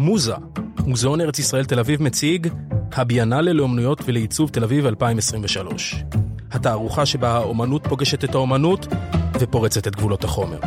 [0.00, 0.34] מוזה,
[0.86, 2.48] מוזיאון ארץ ישראל תל אביב מציג
[2.92, 6.04] הביאנלה לאומנויות ולעיצוב תל אביב 2023.
[6.52, 8.86] התערוכה שבה האומנות פוגשת את האומנות
[9.40, 10.58] ופורצת את גבולות החומר.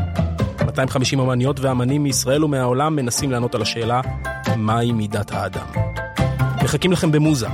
[0.65, 4.01] 250 אמניות ואמנים מישראל ומהעולם מנסים לענות על השאלה
[4.57, 5.67] מהי מידת האדם.
[6.63, 7.47] מחכים לכם במוזה,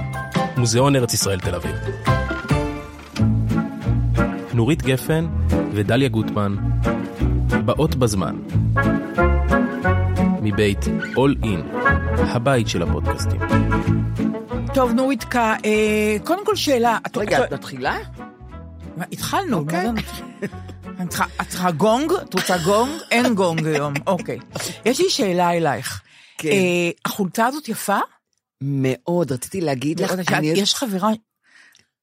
[0.58, 1.76] מוזיאון ארץ ישראל תל אביב.
[4.54, 5.28] נורית גפן
[5.74, 6.56] ודליה גוטמן,
[7.66, 8.36] באות בזמן.
[10.52, 10.84] מבית
[11.16, 11.78] All In,
[12.18, 13.40] הבית של הפודקאסטים.
[14.74, 16.98] טוב, נוריתקה, אה, קודם כל שאלה.
[17.08, 17.98] את- רגע, את- מתחילה?
[18.98, 19.86] מה, התחלנו, אוקיי.
[21.02, 21.10] את
[21.50, 22.12] צריכה- גונג?
[22.14, 22.92] את רוצה גונג?
[23.12, 24.38] אין גונג היום, אוקיי.
[24.86, 26.02] יש לי שאלה אלייך.
[26.38, 26.50] כן.
[26.50, 27.98] אה, החולצה הזאת יפה?
[28.62, 30.12] מאוד, רציתי להגיד לך,
[30.44, 31.10] יש חברה,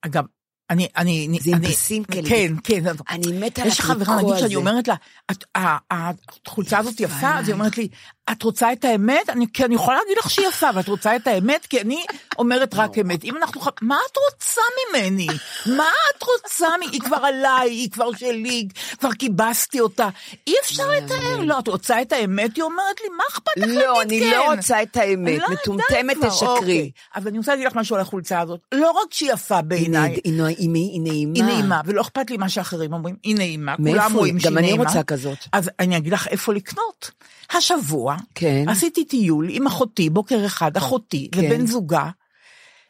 [0.03, 0.25] אגב,
[0.71, 2.29] אני, אני, זה עם אני, פסים כאלה.
[2.29, 2.83] כן, כן.
[3.09, 4.57] אני מתה על יש חברה, נגיד שאני הזה.
[4.57, 4.95] אומרת לה,
[5.31, 6.11] "את- ה- ה-
[6.47, 7.89] החולצה הזאת יפה, אז היא אומרת לי,
[8.33, 9.31] את רוצה את האמת?
[9.31, 11.67] אני, כי אני יכולה להגיד לך שהיא יפה, ואת רוצה את האמת?
[11.67, 12.05] כי אני
[12.39, 13.25] אומרת רק אמת.
[13.25, 14.61] אם אנחנו, ח- מה את רוצה
[14.91, 15.27] ממני?
[15.67, 15.85] מה
[16.17, 16.69] את רוצה?
[16.81, 18.69] מ- היא כבר עליי, היא כבר שלי,
[19.01, 20.09] כבר כיבסתי אותה.
[20.47, 22.57] אי אפשר לתאר, לא, את רוצה את האמת?
[22.57, 23.87] היא אומרת לי, מה אכפת לך להגיד כן?
[23.87, 25.39] לא, אני לא רוצה את האמת.
[25.41, 26.49] לא, מטומטמת, תשקרי.
[26.49, 26.91] אוקיי.
[27.15, 28.61] אז אני רוצה להגיד לך משהו על החולצה הזאת.
[28.75, 31.35] לא רק שהיא יפה בעיניי, היא נעימה.
[31.35, 34.15] היא נעימה, ולא אכפת לי מה שאחרים אומרים, היא נעימה, מאיפה כולם?
[34.17, 34.85] רואים שהיא גם אני נעימה.
[34.85, 35.39] רוצה כזאת.
[35.53, 37.11] אז אני אגיד לך איפה לקנות.
[37.51, 38.65] השבוע, כן.
[38.69, 41.41] עשיתי טיול עם אחותי, בוקר אחד, אחותי כן.
[41.41, 42.11] ובן זוגה,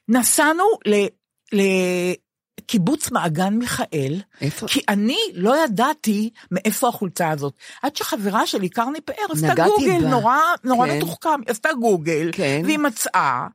[0.09, 1.07] נסענו ל...
[1.53, 4.67] לקיבוץ מעגן מיכאל, איפה?
[4.69, 7.55] כי אני לא ידעתי מאיפה החולצה הזאת.
[7.83, 10.09] עד שחברה שלי, קרני פאר, עשתה גוגל, בה.
[10.09, 10.97] נורא, נורא כן.
[10.97, 12.63] מתוחכם, עשתה גוגל, כן.
[12.65, 13.47] והיא מצאה.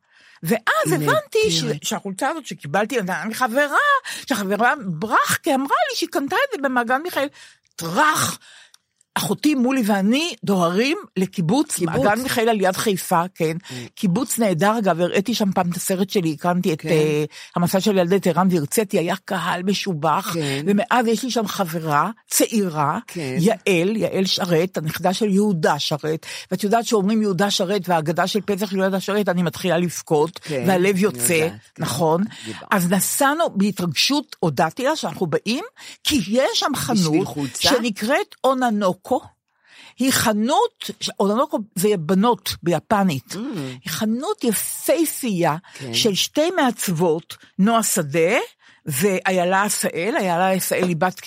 [0.44, 1.63] ואז הבנתי ש...
[1.84, 3.78] שהחולצה הזאת שקיבלתי מחברה,
[4.28, 7.28] שהחברה ברחקה אמרה לי שהיא קנתה את זה במעגן מיכאל.
[7.75, 8.40] טראח,
[9.16, 11.95] אחותי מולי ואני דוהרים לקיבוץ, קיבוץ.
[11.95, 13.57] מעגן מיכאל על יד חיפה, כן.
[13.95, 16.85] קיבוץ נהדר, אגב, הראיתי שם פעם את הסרט שלי, הקרנתי את.
[16.85, 20.63] אה, המסע של ילדי טהרן והרציתי, היה קהל משובח, כן.
[20.66, 23.35] ומאז יש לי שם חברה צעירה, כן.
[23.39, 28.72] יעל, יעל שרת, הנכדה של יהודה שרת, ואת יודעת שאומרים יהודה שרת והאגדה של פסח
[28.72, 31.59] של יהודה שרת, אני מתחילה לבכות, כן, והלב יוצא, יודעת.
[31.79, 32.23] נכון?
[32.72, 35.63] אז נסענו בהתרגשות, הודעתי לה שאנחנו באים,
[36.03, 37.28] כי יש שם חנות?
[37.59, 38.35] שנקראת
[39.06, 39.22] אוננוקו.
[40.00, 43.35] היא חנות, אוננוקו זה בנות ביפנית,
[43.84, 45.94] היא חנות יפייפייה כן.
[45.94, 48.38] של שתי מעצבות, נועה שדה
[48.85, 51.22] ואיילה עשאל, איילה עשאל היא בת,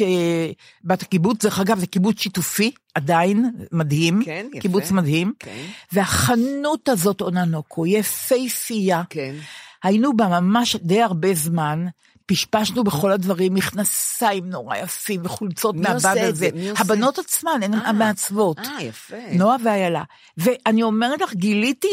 [0.85, 4.61] בת הקיבוץ, דרך אגב זה קיבוץ שיתופי, עדיין, מדהים, כן, יפה.
[4.61, 5.65] קיבוץ מדהים, כן.
[5.93, 9.35] והחנות הזאת אוננוקו, יפייפייה, כן.
[9.83, 11.87] היינו בה ממש די הרבה זמן,
[12.27, 16.49] פשפשנו בכל הדברים, מכנסיים נורא יפים וחולצות מהבד הזה.
[16.77, 18.59] הבנות עצמן, הן אה, המעצבות.
[18.59, 19.17] אה, יפה.
[19.33, 20.03] נועה ואיילה.
[20.39, 21.89] ואני אומרת לך, גיליתי,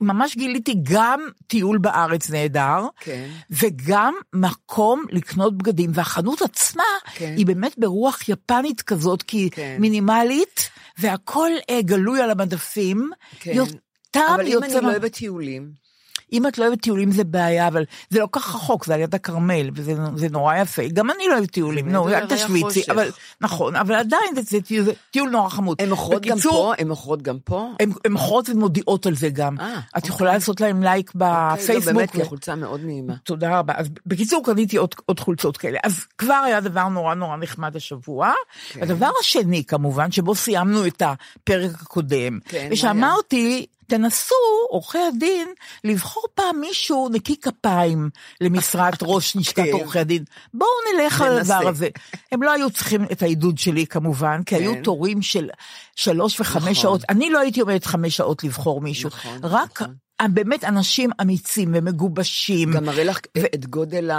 [0.00, 3.28] ממש גיליתי גם טיול בארץ נהדר, כן.
[3.50, 6.82] וגם מקום לקנות בגדים, והחנות עצמה
[7.14, 7.34] כן.
[7.36, 9.76] היא באמת ברוח יפנית כזאת, כי היא כן.
[9.78, 13.10] מינימלית, והכל אה, גלוי על המדפים.
[13.40, 13.52] כן.
[13.54, 13.64] יו-
[14.12, 15.72] טעם אבל אם אני לא מה- אוהבת טיולים,
[16.32, 19.14] אם את לא אוהבת טיולים זה בעיה, אבל זה לא כך רחוק, זה על יד
[19.14, 20.82] הכרמל, וזה זה נורא יפה.
[20.92, 22.82] גם אני לא אוהבת טיולים, זה נו, אל תשוויצי.
[22.90, 23.10] אבל
[23.40, 25.76] נכון, אבל עדיין זה, זה, טיול, זה טיול נורא חמוד.
[25.80, 26.72] הן מוכרות גם פה?
[26.78, 27.68] הן מוכרות גם פה?
[27.80, 29.60] הן מוכרות ומודיעות על זה גם.
[29.60, 30.08] אה, את אוקיי.
[30.08, 31.86] יכולה לעשות להם לייק אוקיי, בפייסבוק.
[31.86, 33.14] לא, באמת, ו- החולצה מאוד נעימה.
[33.24, 33.72] תודה רבה.
[33.76, 35.78] אז בקיצור, קניתי עוד, עוד חולצות כאלה.
[35.84, 38.32] אז כבר היה דבר נורא נורא נחמד השבוע.
[38.72, 38.82] כן.
[38.82, 44.34] הדבר השני, כמובן, שבו סיימנו את הפרק הקודם, כן, ושאמרתי, תנסו,
[44.68, 45.48] עורכי הדין,
[45.84, 48.10] לבחור פעם מישהו נקי כפיים
[48.40, 49.72] למשרת ראש לשכת כן.
[49.72, 50.24] עורכי הדין.
[50.54, 51.38] בואו נלך על.
[51.38, 51.88] הדבר הזה.
[52.32, 54.82] הם לא היו צריכים את העידוד שלי כמובן, כי היו כן.
[54.82, 55.50] תורים של
[55.96, 56.74] שלוש וחמש נכון.
[56.74, 57.00] שעות.
[57.08, 59.08] אני לא הייתי עומדת חמש שעות לבחור מישהו.
[59.08, 59.94] נכון, רק נכון.
[60.28, 62.72] באמת אנשים אמיצים ומגובשים.
[62.72, 63.18] גם מראה לך
[63.54, 64.10] את גודל.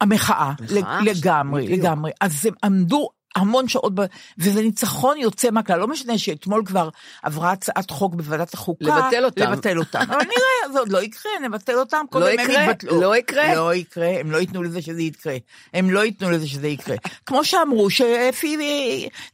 [0.00, 1.80] המחאה, מחאה, לגמרי, בדיוק.
[1.80, 2.10] לגמרי.
[2.20, 4.00] אז הם עמדו המון שעות, ב...
[4.38, 5.78] וזה ניצחון יוצא מהכלל.
[5.78, 6.88] לא משנה שאתמול כבר
[7.22, 8.84] עברה הצעת חוק בוועדת החוקה.
[8.84, 9.52] לבטל אותם.
[9.52, 9.98] לבטל אותם.
[9.98, 12.04] אבל נראה, זה עוד לא יקרה, נבטל אותם.
[12.14, 12.62] לא יקרה?
[12.62, 13.00] יתבטלו.
[13.00, 13.54] לא יקרה?
[13.54, 15.36] לא יקרה, הם לא ייתנו לזה שזה יקרה.
[15.74, 16.96] הם לא ייתנו לזה שזה יקרה.
[17.26, 18.56] כמו שאמרו, שאפי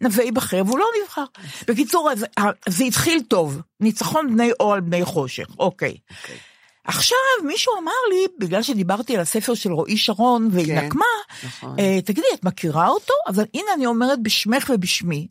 [0.01, 1.25] נווה ייבחר, והוא לא נבחר.
[1.69, 2.27] בקיצור, אז,
[2.69, 3.61] זה התחיל טוב.
[3.81, 5.47] ניצחון בני אור על בני חושך.
[5.59, 5.97] אוקיי.
[6.84, 11.05] עכשיו מישהו אמר לי, בגלל שדיברתי על הספר של רועי שרון והיא כן, נקמה,
[11.44, 11.79] נכון.
[11.79, 13.14] אה, תגידי, את מכירה אותו?
[13.29, 15.26] אבל הנה אני אומרת בשמך ובשמי.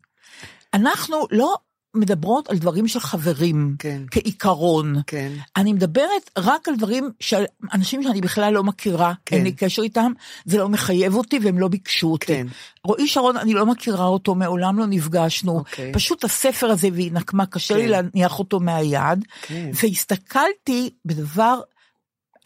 [0.74, 1.56] אנחנו לא
[1.96, 4.02] מדברות על דברים של חברים, כן.
[4.12, 5.02] כעיקרון.
[5.08, 5.32] כן.
[5.58, 7.44] אני מדברת רק על דברים של
[7.74, 9.36] אנשים שאני בכלל לא מכירה, כן.
[9.36, 10.12] אין לי קשר איתם,
[10.46, 12.26] זה לא מחייב אותי והם לא ביקשו אותי.
[12.26, 12.48] כן.
[12.84, 15.58] רועי שרון, אני לא מכירה אותו, מעולם לא נפגשנו.
[15.58, 15.92] אוקיי.
[15.94, 17.90] פשוט הספר הזה והיא נקמה, קשה לי כן.
[17.90, 19.26] להניח אותו מהיד.
[19.42, 19.72] כן.
[19.74, 21.62] והסתכלתי בדבר,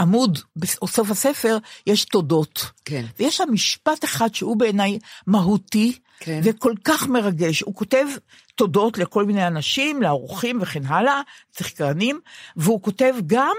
[0.02, 1.58] עמוד בסוף הספר,
[1.88, 2.66] יש תודות.
[2.86, 3.06] כן.
[3.20, 6.42] ויש שם משפט אחד שהוא בעיניי מהותי, כן.
[6.44, 7.62] וכל כך מרגש.
[7.62, 8.06] הוא כותב
[8.56, 11.22] תודות לכל מיני אנשים, לאורחים וכן הלאה,
[11.58, 12.20] שחקנים,
[12.56, 13.56] והוא כותב גם,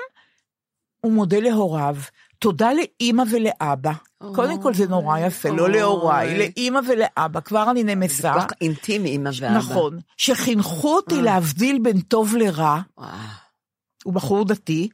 [1.00, 1.96] הוא מודה להוריו.
[2.38, 3.92] תודה לאימא ולאבא.
[4.34, 5.72] קודם כל זה נורא יפה, לא אוי.
[5.72, 8.32] להוריי, לאימא ולאבא, כבר אני נמסה.
[8.32, 9.56] כל כך אינטימי, אמא ואבא.
[9.56, 12.80] נכון, שחינכו אותי להבדיל בין טוב לרע.
[14.04, 14.88] הוא בחור דתי,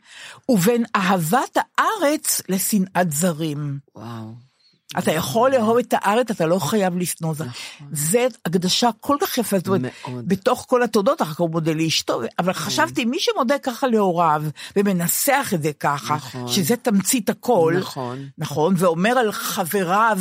[0.49, 3.79] ובין אהבת הארץ לשנאת זרים.
[3.95, 4.52] וואו.
[4.99, 7.47] אתה יכול לאהוב את הארץ, אתה לא חייב לשנוא זאת.
[7.93, 9.93] זה הקדשה כל כך יפה, זאת אומרת.
[10.07, 14.43] בתוך כל התודות, אחר כך הוא מודה לאשתו, אבל חשבתי, מי שמודה ככה להוריו,
[14.77, 16.49] ומנסח את זה ככה, נכון.
[16.49, 18.29] שזה תמצית הכל, נכון.
[18.39, 20.19] נכון, ואומר על חבריו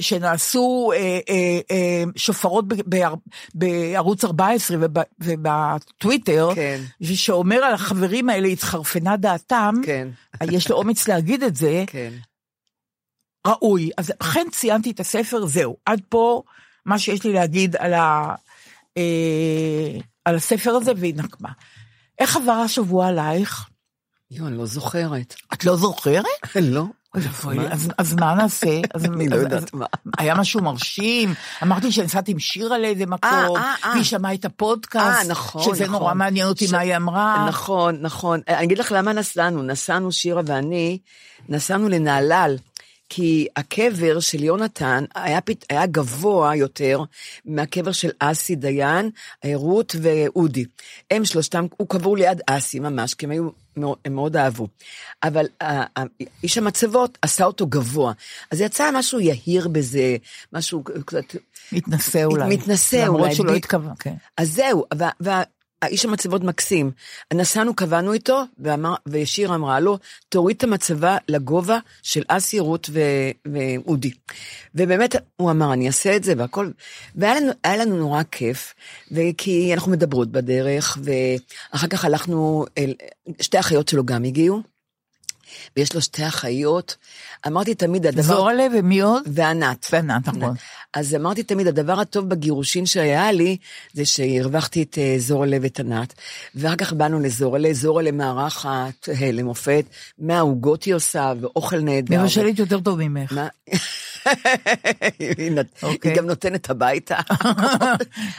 [0.00, 2.64] שנעשו אה, אה, אה, שופרות
[3.54, 6.80] בערוץ 14 וב, ובטוויטר, כן.
[7.02, 10.08] שאומר על החברים האלה, התחרפנה דעתם, כן.
[10.42, 12.12] יש לו אומץ להגיד את זה, כן.
[13.46, 13.90] ראוי.
[13.98, 15.76] אז אכן ציינתי את הספר, זהו.
[15.86, 16.42] עד פה
[16.86, 18.34] מה שיש לי להגיד על, ה,
[18.96, 21.48] אה, על הספר הזה, והיא נקמה.
[22.18, 23.68] איך עבר השבוע עלייך?
[24.30, 25.34] יואו, אני לא זוכרת.
[25.52, 26.24] את לא זוכרת?
[26.62, 26.84] לא.
[27.70, 28.80] אז, אז מה נעשה?
[28.94, 29.86] אז, אני לא יודעת מה.
[30.18, 33.90] היה משהו מרשים, אמרתי שנסעתי עם שירה לאיזה מקום, אה, אה.
[33.92, 35.98] והיא שמעה את הפודקאסט, אה, נכון, שזה נכון.
[35.98, 37.46] נורא מעניין אותי ש- מה היא אמרה.
[37.48, 38.40] נכון, נכון.
[38.48, 39.62] אני אגיד לך למה נסענו.
[39.62, 40.98] נסענו, שירה ואני,
[41.48, 42.56] נסענו לנהלל.
[43.08, 47.00] כי הקבר של יונתן היה, פת- היה גבוה יותר
[47.44, 49.10] מהקבר של אסי דיין,
[49.54, 50.64] רות ואודי.
[51.10, 53.48] הם שלושתם, הוא קבור ליד אסי ממש, כי הם היו,
[54.04, 54.68] הם מאוד אהבו.
[55.22, 56.06] אבל ה- ה-
[56.42, 58.12] איש המצבות עשה אותו גבוה.
[58.50, 60.16] אז יצא משהו יהיר בזה,
[60.52, 61.24] משהו קצת...
[61.72, 62.56] מתנשא אולי.
[62.56, 63.54] מתנשא למרות אולי, שהוא לא.
[63.54, 64.14] התכוון, כן.
[64.36, 64.84] אז זהו,
[65.82, 66.90] והאיש המצבות מקסים.
[67.34, 73.30] נסענו, קבענו איתו, ואמר, ושירה אמרה לו, תוריד את המצבה לגובה של אסי, רות ו-
[73.52, 74.10] ואודי.
[74.74, 76.70] ובאמת, הוא אמר, אני אעשה את זה והכל.
[77.14, 78.74] והיה לנו, לנו נורא כיף,
[79.12, 82.94] וכי אנחנו מדברות בדרך, ואחר כך הלכנו, אל,
[83.40, 84.62] שתי אחיות שלו גם הגיעו,
[85.76, 86.96] ויש לו שתי אחיות.
[87.46, 88.22] אמרתי תמיד, הדבר...
[88.22, 89.22] זורלה ומי עוד?
[89.26, 89.86] וענת.
[89.92, 90.54] וענת, נכון.
[90.94, 93.56] אז אמרתי תמיד, הדבר הטוב בגירושין שהיה לי,
[93.92, 96.14] זה שהרווחתי את אה, זורלה ואת ענת,
[96.54, 99.84] ואחר כך באנו לזורלה, זורלה מארחת אה, למופת,
[100.18, 102.22] מהעוגות היא עושה, ואוכל נהדר.
[102.22, 103.32] מבשלת יותר טוב ממך.
[103.32, 103.48] מה?
[105.18, 106.10] היא נת- אוקיי.
[106.10, 107.16] היא גם נותנת הביתה.
[107.30, 107.92] אה,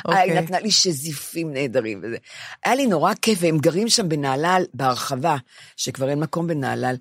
[0.05, 0.21] אוקיי.
[0.21, 2.17] היא נתנה לי שזיפים נהדרים וזה.
[2.65, 5.35] היה לי נורא כיף, והם גרים שם בנהלל, בהרחבה,
[5.77, 6.95] שכבר אין מקום בנהלל.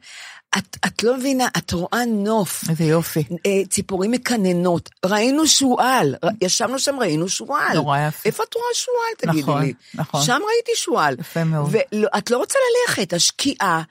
[0.59, 2.64] את, את לא מבינה, את רואה נוף.
[2.71, 3.25] איזה יופי.
[3.47, 7.75] אה, ציפורים מקננות, ראינו שועל, ר- ישבנו שם, ראינו שועל.
[7.75, 8.21] נורא יפה.
[8.28, 9.73] איפה את רואה שועל, תגידי נכון, לי?
[9.95, 10.23] נכון.
[10.23, 11.17] שם ראיתי שועל.
[11.21, 11.69] יפה מאוד.
[11.73, 13.83] ואת לא רוצה ללכת, השקיעה.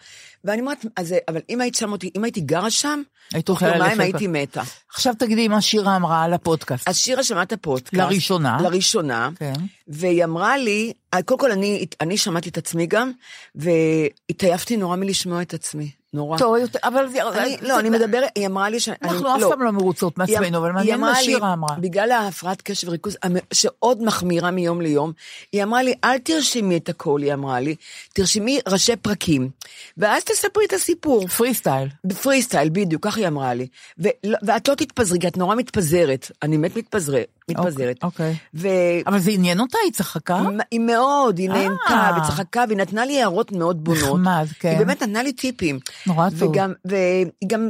[0.43, 3.01] ואני אומרת, אז, אבל אם היית שם אותי, אם הייתי גרה שם,
[3.33, 3.99] היית תוך אוכלת יומיים.
[4.01, 4.61] הייתי מתה.
[4.93, 6.87] עכשיו תגידי מה שירה אמרה על הפודקאסט.
[6.87, 7.93] אז שירה שמעת פודקאסט.
[7.93, 8.57] לראשונה.
[8.61, 9.29] לראשונה.
[9.39, 9.53] כן.
[9.87, 10.93] והיא אמרה לי,
[11.25, 13.11] קודם כל אני, אני שמעתי את עצמי גם,
[13.55, 15.91] והתעייפתי נורא מלשמוע את עצמי.
[16.13, 16.37] נורא.
[16.37, 17.27] טוב, יותר- אבל זה...
[17.27, 18.89] אני, זה- לא, אני מדברת, היא אמרה לי ש...
[19.03, 21.75] אנחנו אף פעם לא מרוצות מעצמנו, אבל היא מעניין מה שירה אמרה.
[21.79, 23.17] בגלל ההפרעת קשב וריכוז,
[23.53, 25.11] שעוד מחמירה מיום ליום,
[25.51, 27.75] היא אמרה לי, אל תרשמי את הכל, היא אמרה לי,
[28.13, 29.49] תרשמי ראשי פרקים,
[29.97, 31.27] ואז תספרי את הסיפור.
[31.27, 31.89] פרי סטייל.
[32.05, 33.67] בפרי סטייל, בדיוק, היא אמרה לי.
[33.97, 36.31] ולא- ואת לא תתפזרי, כי את נורא מתפזרת.
[36.43, 37.25] אני באמת מתפזרת.
[37.51, 37.97] מתפזרת.
[38.03, 38.35] אוקיי.
[38.53, 38.67] ו...
[39.07, 40.41] אבל זה עניין אותה, היא צחקה?
[40.71, 42.17] היא מאוד, היא נהנתה אה.
[42.23, 44.03] וצחקה, והיא נתנה לי הערות מאוד בונות.
[44.19, 44.69] נחמד, כן.
[44.69, 45.79] היא באמת נתנה לי טיפים.
[46.07, 46.53] נורא טוב.
[46.85, 47.69] והיא גם,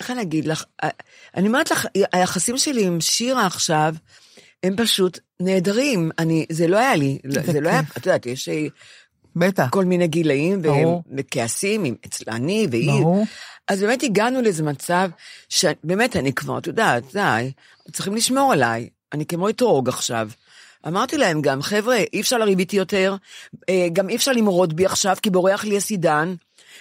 [0.00, 0.64] איך אני אגיד לך,
[1.36, 3.94] אני אומרת לך, היחסים שלי עם שירה עכשיו,
[4.62, 6.10] הם פשוט נהדרים.
[6.18, 7.18] אני, זה לא היה לי,
[7.52, 7.80] זה לא היה.
[7.96, 8.66] את יודעת, יש אה,
[9.36, 9.68] בטח.
[9.70, 11.02] כל מיני גילאים, והם- ברור.
[11.18, 12.90] וכעסים, עם- אצל אני והיא.
[12.90, 13.24] ברור.
[13.68, 15.10] אז באמת הגענו לאיזה מצב,
[15.48, 17.52] שבאמת אני כבר, את יודעת, די,
[17.92, 20.28] צריכים לשמור עליי, אני כמו אתרוג עכשיו.
[20.86, 23.16] אמרתי להם גם, חבר'ה, אי אפשר לריב איתי יותר,
[23.68, 26.34] אה, גם אי אפשר למרוד בי עכשיו, כי בורח לי הסידן,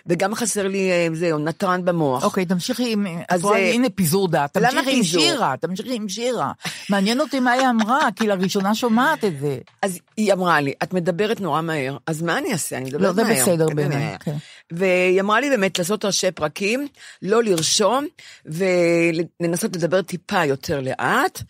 [0.07, 2.23] וגם חסר לי, אה, זהו, נתרן במוח.
[2.23, 3.07] אוקיי, תמשיכי עם...
[3.29, 4.57] אז זה- הנה פיזור דעת.
[4.57, 5.21] למה תמשיכי עם פיזור?
[5.21, 6.51] שירה, תמשיכי עם שירה.
[6.89, 9.57] מעניין אותי מה היא אמרה, כי לראשונה שומעת את זה.
[9.81, 12.77] אז היא אמרה לי, את מדברת נורא מהר, אז מה אני אעשה?
[12.77, 13.35] אני מדברת לא, מהר.
[13.35, 14.17] זה בסדר באמת בעיניי, מהר.
[14.19, 14.35] כן.
[14.71, 16.87] והיא אמרה לי באמת לעשות ראשי פרקים,
[17.21, 18.05] לא לרשום,
[18.45, 21.41] ולנסות לדבר טיפה יותר לאט,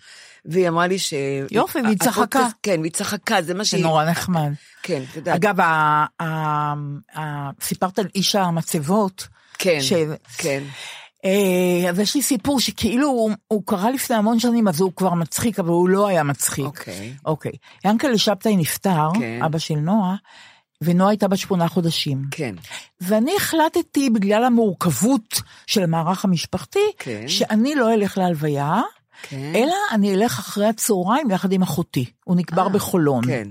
[0.46, 1.14] והיא אמרה לי ש...
[1.52, 2.48] יופי, והיא צחקה.
[2.64, 3.84] כן, והיא צחקה, זה מה זה שהיא...
[3.84, 4.52] נורא נחמד.
[4.84, 5.36] כן, יודעת.
[5.36, 5.56] אגב,
[7.62, 9.28] סיפרת על איש המצבות.
[9.58, 9.80] כן,
[10.38, 10.64] כן.
[11.26, 15.14] אה, אז יש לי סיפור שכאילו הוא, הוא קרה לפני המון שנים, אז הוא כבר
[15.14, 16.66] מצחיק, אבל הוא לא היה מצחיק.
[16.66, 17.14] אוקיי.
[17.26, 17.52] אוקיי.
[17.86, 19.44] ינקלה שבתאי נפטר, כן.
[19.46, 20.16] אבא של נועה,
[20.82, 22.22] ונועה הייתה בת שמונה חודשים.
[22.32, 22.56] כן.
[23.02, 27.28] ואני החלטתי, בגלל המורכבות של המערך המשפחתי, כן.
[27.28, 28.82] שאני לא אלך להלוויה,
[29.22, 29.52] כן.
[29.56, 32.06] אלא אני אלך אחרי הצהריים יחד עם אחותי.
[32.24, 33.26] הוא נקבר אה, בחולון.
[33.26, 33.48] כן.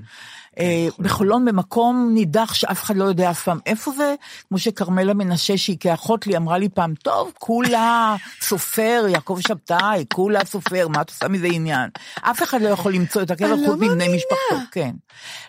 [0.60, 4.14] אה, בחולון במקום נידח שאף אחד לא יודע אף פעם איפה זה,
[4.48, 10.44] כמו שכרמלה מנשה שהיא כאחות לי אמרה לי פעם, טוב, כולה סופר, יעקב שבתאי, כולה
[10.44, 11.90] סופר, מה את עושה מזה עניין?
[12.22, 14.08] אף אחד לא יכול למצוא את הקבר חוץ לא מבני.
[14.08, 14.90] משפחתו, כן.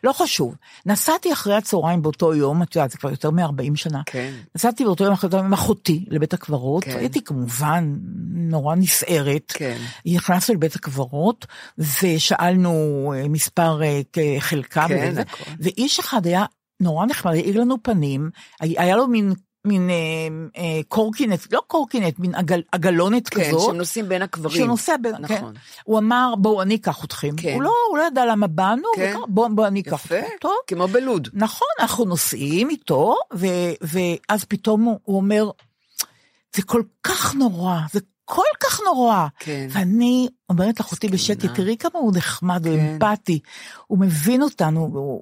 [0.03, 0.55] לא חשוב.
[0.85, 4.01] נסעתי אחרי הצהריים באותו יום, את יודעת, זה כבר יותר מ-40 שנה.
[4.05, 4.31] כן.
[4.55, 6.97] נסעתי באותו יום אחרי עם אחותי לבית הקברות, כן.
[6.97, 7.95] הייתי כמובן
[8.33, 9.51] נורא נסערת.
[9.55, 9.77] כן.
[10.05, 11.45] נכנסנו לבית הקברות,
[11.77, 14.01] ושאלנו אה, מספר אה,
[14.39, 15.51] חלקה, כן, וזה, הכל.
[15.59, 16.45] ואיש אחד היה
[16.79, 18.29] נורא נחמד, העיר לנו פנים,
[18.59, 19.33] היה לו מין...
[19.65, 19.95] מין אה,
[20.57, 23.61] אה, קורקינט, לא קורקינט, מין עגל, עגלונת כן, כזאת.
[23.61, 24.63] שהם נוסעים בין הקברים.
[24.63, 25.37] שנוסע בין, נכון.
[25.37, 25.59] כן.
[25.83, 27.29] הוא אמר, בואו, אני אקח אתכם.
[27.37, 27.53] כן.
[27.53, 29.15] הוא לא, הוא לא ידע למה באנו, כן.
[29.27, 30.27] בואו, בוא, אני אקח יפה, אתכם.
[30.39, 30.55] טוב.
[30.67, 31.27] כמו בלוד.
[31.33, 33.47] נכון, אנחנו נוסעים איתו, ו,
[33.81, 35.49] ואז פתאום הוא, הוא אומר,
[36.55, 37.99] זה כל כך נורא, זה
[38.33, 39.27] כל כך נורא.
[39.39, 39.67] כן.
[39.69, 41.07] ואני אומרת לאחותי.
[41.07, 42.69] בשקט, תראי כמה הוא נחמד כן.
[42.69, 43.39] ואמפתי,
[43.87, 45.21] הוא מבין אותנו, והוא...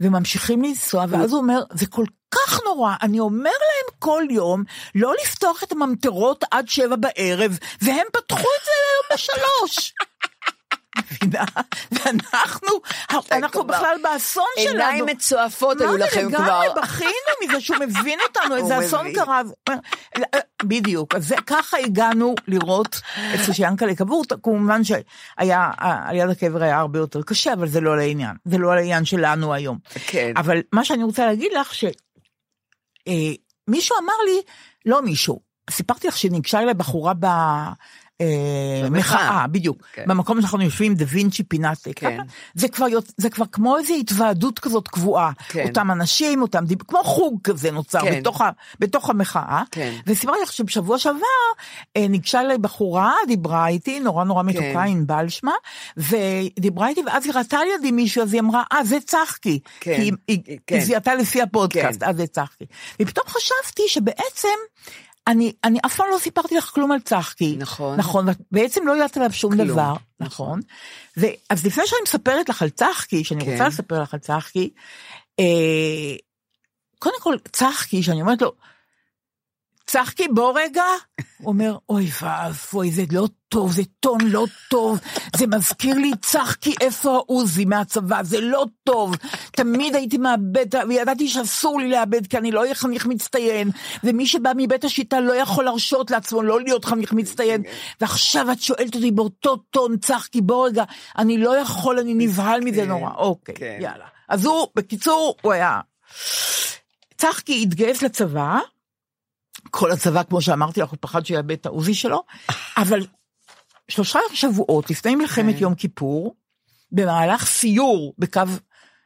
[0.00, 4.64] וממשיכים לנסוע, ואז הוא אומר, זה כל כך נורא, אני אומר להם כל יום,
[4.94, 9.92] לא לפתוח את הממטרות עד שבע בערב, והם פתחו את זה היום בשלוש.
[10.98, 11.44] מבינה?
[11.92, 12.68] ואנחנו,
[13.32, 14.70] אנחנו בכלל באסון שלנו.
[14.70, 16.44] עיניים מצועפות היו מה זה, לכם כבר.
[16.44, 17.10] לגמרי, בכינו
[17.44, 19.12] מזה שהוא מבין אותנו, איזה אסון.
[19.12, 19.42] קרה.
[20.62, 23.00] בדיוק, אז זה, ככה הגענו לראות
[23.32, 27.96] איפה שיאנקל'ה קבור, כמובן שהיה, על יד הקבר היה הרבה יותר קשה, אבל זה לא
[27.96, 29.78] לעניין, זה לא לעניין שלנו היום.
[30.06, 30.32] כן.
[30.36, 34.40] אבל מה שאני רוצה להגיד לך, שמישהו אמר לי,
[34.86, 35.40] לא מישהו,
[35.70, 37.26] סיפרתי לך שניגשה אליי בחורה ב...
[38.20, 38.90] אה.
[38.90, 39.82] מחאה, בדיוק.
[39.92, 40.04] כן.
[40.06, 41.88] במקום שאנחנו יושבים, דה וינצ'י פינת.
[41.96, 42.18] כן.
[42.54, 45.32] זה כבר, זה כבר כמו איזו התוועדות כזאת קבועה.
[45.48, 45.68] כן.
[45.68, 46.82] אותם אנשים, אותם דיב...
[46.82, 48.20] כמו חוג כזה נוצר כן.
[48.20, 48.50] בתוך, ה...
[48.80, 49.62] בתוך המחאה.
[49.70, 49.94] כן.
[50.06, 51.18] וסיפרתי לך שבשבוע שעבר
[51.96, 54.78] אה, ניגשה אליי בחורה, דיברה איתי, נורא נורא מתוקה, כן.
[54.78, 55.52] ענבל שמה,
[55.96, 59.60] ודיברה איתי, ואז היא ראתה לידי מישהו, אז היא אמרה, אה, זה צחקי.
[59.80, 59.96] כן.
[59.96, 60.74] כי היא, היא, כן.
[60.74, 62.08] היא זיהתה לפי הפודקאסט, כן.
[62.08, 62.64] אז זה צחקי.
[63.02, 64.58] ופתאום חשבתי שבעצם,
[65.28, 67.56] אני, אני אף פעם לא סיפרתי לך כלום על צחקי.
[67.58, 67.98] נכון.
[67.98, 69.68] נכון, בעצם לא יודעת עליו שום כלום.
[69.68, 69.94] דבר.
[70.20, 70.60] נכון.
[71.16, 73.52] ו, אז לפני שאני מספרת לך על צחקי, שאני כן.
[73.52, 74.70] רוצה לספר לך על צחקי,
[75.40, 76.16] אה,
[76.98, 78.52] קודם כל, צחקי, שאני אומרת לו,
[79.88, 80.82] צחקי, בוא רגע.
[81.38, 84.98] הוא אומר, אוי ואבוי, זה לא טוב, זה טון לא טוב,
[85.36, 89.14] זה מזכיר לי, צחקי, איפה העוזי מהצבא, זה לא טוב.
[89.50, 93.70] תמיד הייתי מאבד, וידעתי שאסור לי לאבד, כי אני לא אהיה חניך מצטיין,
[94.04, 97.62] ומי שבא מבית השיטה לא יכול להרשות לעצמו לא להיות חניך מצטיין.
[98.00, 100.84] ועכשיו את שואלת אותי באותו טון, צחקי, בוא רגע,
[101.18, 103.10] אני לא יכול, אני נבהל מזה נורא.
[103.16, 103.78] אוקיי, כן.
[103.80, 104.06] יאללה.
[104.28, 105.80] אז הוא, בקיצור, הוא היה...
[107.16, 108.58] צחקי התגייס לצבא,
[109.70, 112.22] כל הצבא, כמו שאמרתי לך, הוא פחד שיאבד את העוזי שלו,
[112.76, 113.06] אבל
[113.88, 115.62] שלושה שבועות לפני מלחמת כן.
[115.62, 116.34] יום כיפור,
[116.92, 118.42] במהלך סיור בקו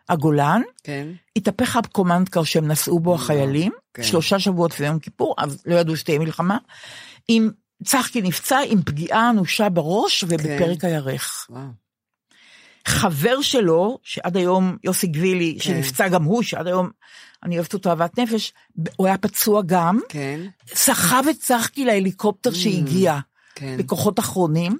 [0.08, 1.08] הגולן, כן.
[1.36, 4.02] התהפך הקומנדקר שהם נסעו בו החיילים, כן.
[4.02, 6.58] שלושה שבועות לפני יום כיפור, אז לא ידעו שתהיה מלחמה,
[7.28, 7.50] עם
[7.84, 11.46] צחקי נפצע עם פגיעה אנושה בראש ובפרק הירך.
[11.50, 11.62] וואו.
[12.88, 15.60] חבר שלו, שעד היום, יוסי גבילי, כן.
[15.60, 16.90] שנפצע גם הוא, שעד היום
[17.44, 18.52] אני אוהבת אותו אהבת נפש,
[18.96, 20.40] הוא היה פצוע גם, כן.
[20.66, 23.18] סחב את צחקי להליקופטר שהגיע,
[23.54, 23.76] כן.
[23.78, 24.78] בכוחות אחרונים.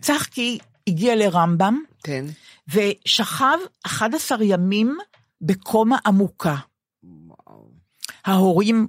[0.00, 2.24] צחקי הגיע לרמב"ם, כן.
[2.68, 4.98] ושכב 11 ימים
[5.40, 6.56] בקומה עמוקה.
[7.04, 7.70] וואו.
[8.24, 8.86] ההורים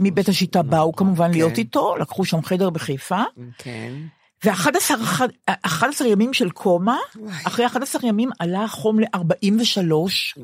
[0.00, 1.32] מבית השיטה באו כמובן כן.
[1.32, 3.22] להיות איתו, לקחו שם חדר בחיפה,
[3.58, 3.92] כן.
[4.44, 7.34] ו-11 ימים של קומה, וואי.
[7.46, 10.40] אחרי 11 ימים עלה החום ל-43,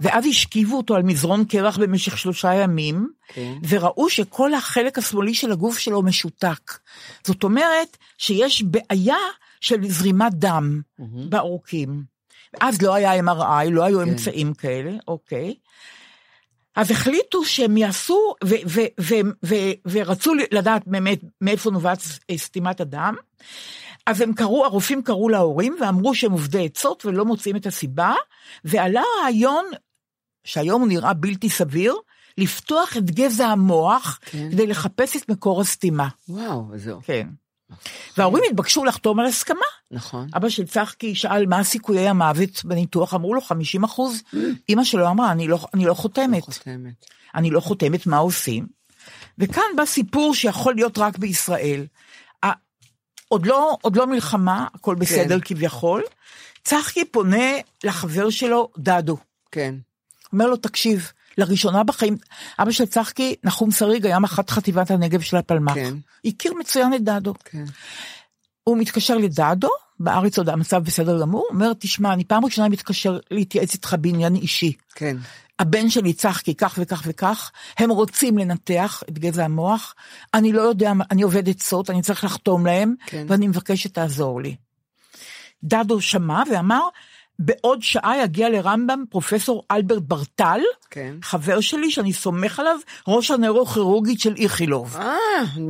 [0.00, 3.52] ואז השכיבו אותו על מזרון קרח במשך שלושה ימים, כן.
[3.68, 6.78] וראו שכל החלק השמאלי של הגוף שלו משותק.
[7.24, 9.16] זאת אומרת שיש בעיה
[9.60, 10.80] של זרימת דם
[11.28, 12.02] בעורקים.
[12.60, 14.08] אז לא היה MRI, לא היו כן.
[14.08, 15.54] אמצעים כאלה, אוקיי.
[16.76, 21.98] אז החליטו שהם יעשו, ו- ו- ו- ו- ורצו לדעת באמת מאיפה נובעת
[22.36, 23.14] סתימת הדם.
[24.06, 28.14] אז הם קראו, הרופאים קראו להורים ואמרו שהם עובדי עצות ולא מוצאים את הסיבה,
[28.64, 29.64] ועלה רעיון,
[30.44, 31.94] שהיום הוא נראה בלתי סביר,
[32.38, 34.48] לפתוח את גזע המוח כן.
[34.50, 36.08] כדי לחפש את מקור הסתימה.
[36.28, 37.00] וואו, זהו.
[37.02, 37.28] כן.
[38.16, 39.66] וההורים התבקשו לחתום על הסכמה.
[39.90, 40.28] נכון.
[40.36, 44.22] אבא של צחקי שאל מה סיכויי המוות בניתוח, אמרו לו 50 אחוז.
[44.68, 46.42] אימא שלו אמרה, אני לא, אני לא חותמת.
[46.42, 47.04] חותמת.
[47.34, 48.66] אני לא חותמת, מה עושים?
[49.38, 51.86] וכאן בא סיפור שיכול להיות רק בישראל.
[53.28, 56.02] עוד לא, עוד לא מלחמה, הכל בסדר כביכול.
[56.64, 57.46] צחקי פונה
[57.84, 59.16] לחבר שלו, דדו.
[59.52, 59.74] כן.
[60.32, 62.16] אומר לו, תקשיב, לראשונה בחיים,
[62.58, 65.74] אבא של צחקי, נחום שריג, היה מח"ט חטיבת הנגב של הפלמ"ח.
[65.74, 65.94] כן.
[66.24, 67.34] הכיר מצוין את דדו.
[67.44, 67.64] כן.
[68.64, 69.68] הוא מתקשר לדדו,
[70.00, 74.72] בארץ עוד המצב בסדר גמור, אומר, תשמע, אני פעם ראשונה מתקשר להתייעץ איתך בעניין אישי.
[74.94, 75.16] כן.
[75.58, 79.94] הבן שלי צחקי כך וכך וכך, הם רוצים לנתח את גזע המוח,
[80.34, 83.26] אני לא יודע, אני עובד עצות, אני צריך לחתום להם, כן.
[83.28, 84.56] ואני מבקש שתעזור לי.
[85.64, 86.88] דדו שמע ואמר,
[87.38, 91.14] בעוד שעה יגיע לרמב"ם פרופסור אלברט ברטל, כן.
[91.22, 94.96] חבר שלי שאני סומך עליו, ראש הנוירוכירורגית של איכילוב.
[94.96, 95.14] אה,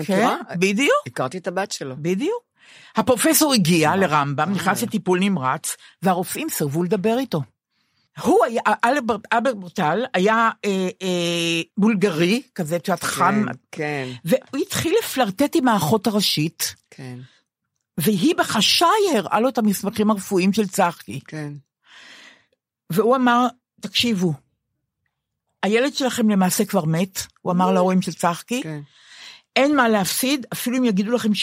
[0.05, 0.29] כן.
[0.59, 1.07] בדיוק.
[1.07, 1.95] הכרתי את הבת שלו.
[1.99, 2.43] בדיוק.
[2.97, 7.43] הפרופסור הגיע לרמב"ם, נכנס לטיפול נמרץ, והרופאים סירבו לדבר איתו.
[8.23, 14.09] הוא היה, אלברט, אלברט ברטל היה אה, אה, בולגרי, כזה, את יודעת, חם, כן.
[14.25, 17.19] והוא התחיל לפלרטט עם האחות הראשית, כן.
[17.99, 21.21] והיא בחשאי הראה לו את המסמכים הרפואיים של צחקי.
[21.27, 21.53] כן.
[22.91, 23.47] והוא אמר,
[23.81, 24.33] תקשיבו,
[25.63, 28.81] הילד שלכם למעשה כבר מת, הוא אמר להורים של צחקי, כן.
[29.57, 31.35] אין מה להפסיד, אפילו אם יגידו לכם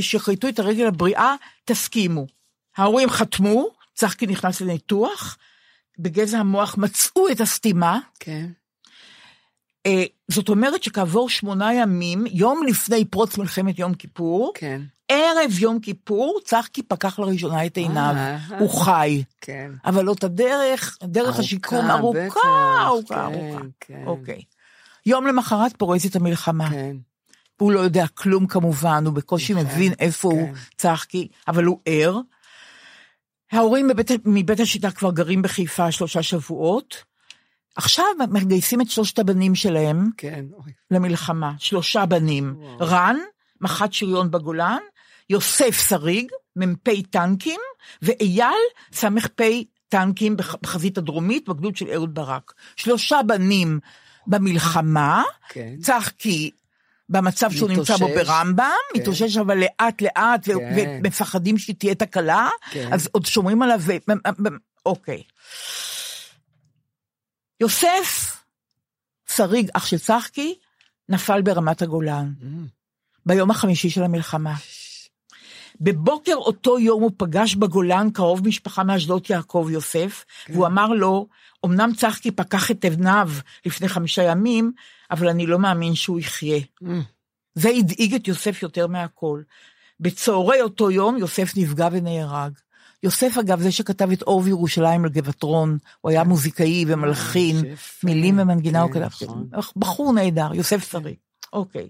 [0.00, 2.26] שחרטו את הרגל הבריאה, תסכימו.
[2.76, 5.38] ההורים חתמו, צחקי נכנס לניתוח,
[5.98, 8.46] בגזע המוח מצאו את הסתימה, כן.
[9.86, 14.80] אה, זאת אומרת שכעבור שמונה ימים, יום לפני פרוץ מלחמת יום כיפור, כן.
[15.08, 18.58] ערב יום כיפור, צחקי פקח לראשונה את עיניו, אה.
[18.58, 19.22] הוא חי.
[19.40, 19.70] כן.
[19.84, 23.64] אבל עוד הדרך, דרך ארוכה, השיקום בטח, ארוכה, ארוכה, כן, ארוכה.
[23.80, 24.02] כן.
[24.06, 24.42] אוקיי.
[25.06, 26.70] יום למחרת פורצת המלחמה.
[26.70, 26.96] כן.
[27.56, 30.52] הוא לא יודע כלום כמובן, הוא בקושי כן, מבין איפה הוא כן.
[30.76, 32.20] צחקי, אבל הוא ער.
[33.52, 37.04] ההורים בבית, מבית השיטה כבר גרים בחיפה שלושה שבועות.
[37.76, 40.44] עכשיו מגייסים את שלושת הבנים שלהם כן.
[40.90, 42.54] למלחמה, שלושה בנים.
[42.58, 42.76] וואו.
[42.80, 43.16] רן,
[43.60, 44.78] מח"ט שריון בגולן,
[45.30, 46.26] יוסף שריג,
[46.56, 47.60] מ"פ טנקים,
[48.02, 48.54] ואייל,
[48.92, 49.40] סמ"פ
[49.88, 52.52] טנקים בח- בחזית הדרומית, בגדוד של אהוד ברק.
[52.76, 53.80] שלושה בנים
[54.26, 55.74] במלחמה, כן.
[55.82, 56.50] צחקי
[57.08, 58.08] במצב שהוא נמצא בו.
[58.08, 58.64] ברמב"ם,
[58.94, 59.00] כן.
[59.00, 60.52] מתאושש אבל לאט לאט, כן.
[60.76, 62.92] ומפחדים שתהיה תקלה, כן.
[62.92, 63.92] אז עוד שומרים עליו, ו-
[64.86, 65.22] אוקיי.
[67.60, 68.36] יוסף
[69.36, 70.58] שריג, אח של צחקי,
[71.08, 72.44] נפל ברמת הגולן, Mm.
[73.26, 74.54] ביום החמישי של המלחמה.
[75.80, 81.26] בבוקר אותו יום הוא פגש בגולן קרוב משפחה מאשדות יעקב יוסף, והוא אמר לו,
[81.66, 83.30] אמנם צחקי פקח את עיניו
[83.66, 84.72] לפני חמישה ימים,
[85.10, 86.60] אבל אני לא מאמין שהוא יחיה.
[86.82, 86.86] Mm.
[87.54, 89.42] זה הדאיג את יוסף יותר מהכל.
[90.00, 92.52] בצהרי אותו יום יוסף נפגע ונהרג.
[93.02, 97.56] יוסף אגב זה שכתב את אור וירושלים על גבעתרון, הוא היה מוזיקאי ומלחין.
[98.04, 99.24] מילים ומנגינה הוא כן, כתב.
[99.24, 99.48] נכון.
[99.76, 101.14] בחור נהדר, יוסף שריג.
[101.54, 101.88] אוקיי.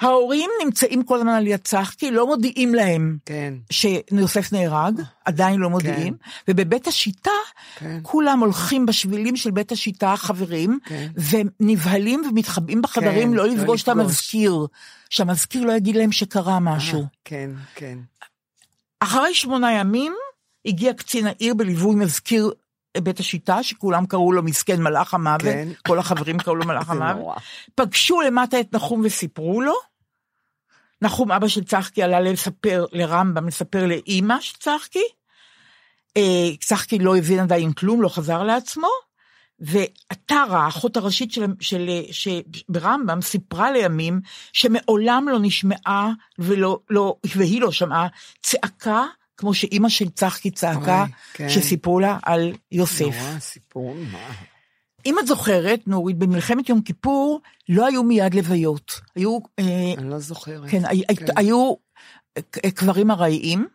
[0.00, 3.54] ההורים נמצאים כל הזמן על יד צחקי, לא מודיעים להם כן.
[3.70, 6.16] שיוסף נהרג, עדיין לא מודיעים,
[6.48, 7.30] ובבית השיטה,
[7.76, 7.98] כן.
[8.02, 11.08] כולם הולכים בשבילים של בית השיטה, חברים, כן.
[11.60, 14.04] ונבהלים ומתחבאים בחדרים כן, לא לא לפגוש את לפגוש.
[14.04, 14.66] המזכיר,
[15.10, 17.00] שהמזכיר לא יגיד להם שקרה משהו.
[17.00, 17.98] אה, כן, כן.
[19.00, 20.14] אחרי שמונה ימים
[20.66, 22.50] הגיע קצין העיר בליווי מזכיר
[23.02, 25.68] בית השיטה, שכולם קראו לו מסכן מלאך המוות, כן.
[25.88, 27.36] כל החברים קראו לו מלאך המוות.
[27.74, 29.74] פגשו למטה את נחום וסיפרו לו.
[31.02, 35.04] נחום, אבא של צחקי, עלה לספר לרמב"ם, לספר לאימא של צחקי.
[36.16, 38.88] אה, צחקי לא הבין עדיין כלום, לא חזר לעצמו.
[39.60, 44.20] וטרה, האחות הראשית של, של, של, ברמב"ם, סיפרה לימים
[44.52, 48.06] שמעולם לא נשמעה ולא, לא, והיא לא שמעה
[48.42, 49.04] צעקה
[49.36, 51.48] כמו שאימא של צחקי צעקה, אוי, כן.
[51.48, 53.00] שסיפרו לה על יוסף.
[53.02, 54.28] נורא, סיפור, מה?
[55.06, 59.00] אם את זוכרת, נורית, במלחמת יום כיפור לא היו מיד לוויות.
[59.16, 59.64] היו, אה,
[59.98, 60.70] אני לא זוכרת.
[60.70, 60.82] כן,
[61.16, 61.26] כן.
[61.36, 61.74] היו
[62.36, 63.66] אה, קברים ארעיים,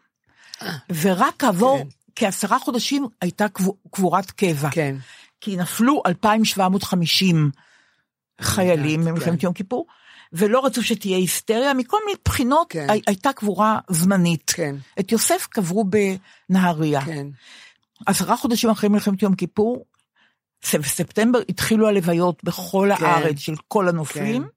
[1.01, 1.87] ורק כעבור כן.
[2.15, 4.69] כעשרה חודשים הייתה קבור- קבורת קבע.
[4.71, 4.95] כן.
[5.41, 7.51] כי נפלו 2,750
[8.41, 9.45] חיילים יודעת, במלחמת כן.
[9.45, 9.85] יום כיפור,
[10.33, 12.89] ולא רצו שתהיה היסטריה, מכל מיני בחינות כן.
[12.89, 14.51] הי- הייתה קבורה זמנית.
[14.55, 14.75] כן.
[14.99, 15.85] את יוסף קברו
[16.49, 17.01] בנהריה.
[17.01, 17.27] כן.
[18.05, 19.85] עשרה חודשים אחרי מלחמת יום כיפור,
[20.73, 23.05] בספטמבר התחילו הלוויות בכל כן.
[23.05, 24.47] הארץ של כל הנופלים, כן.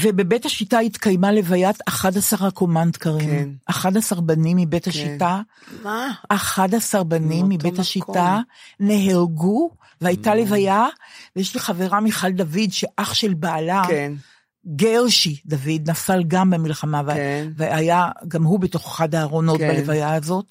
[0.00, 3.28] ובבית השיטה התקיימה לוויית 11 הקומנדקרים.
[3.30, 3.48] כן.
[3.66, 5.40] 11 בנים מבית השיטה,
[5.82, 6.12] מה?
[6.28, 7.80] 11 בנים מבית מקום.
[7.80, 8.38] השיטה
[8.80, 10.86] נהרגו, והייתה לוויה,
[11.36, 14.12] ויש לי חברה מיכל דוד, שאח של בעלה, כן.
[14.66, 17.48] גרשי דוד, נפל גם במלחמה, כן.
[17.56, 19.74] והיה גם הוא בתוך אחד הארונות כן.
[19.74, 20.44] בלוויה הזאת.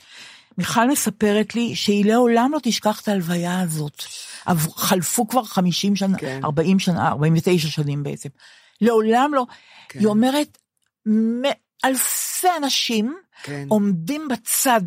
[0.57, 4.03] מיכל מספרת לי שהיא לעולם לא תשכח את הלוויה הזאת.
[4.75, 6.39] חלפו כבר 50 שנה, כן.
[6.43, 8.29] 40 שנה, 49 שנים בעצם.
[8.81, 9.45] לעולם לא.
[9.89, 9.99] כן.
[9.99, 10.57] היא אומרת,
[11.85, 13.65] אלפי אנשים כן.
[13.69, 14.81] עומדים בצד,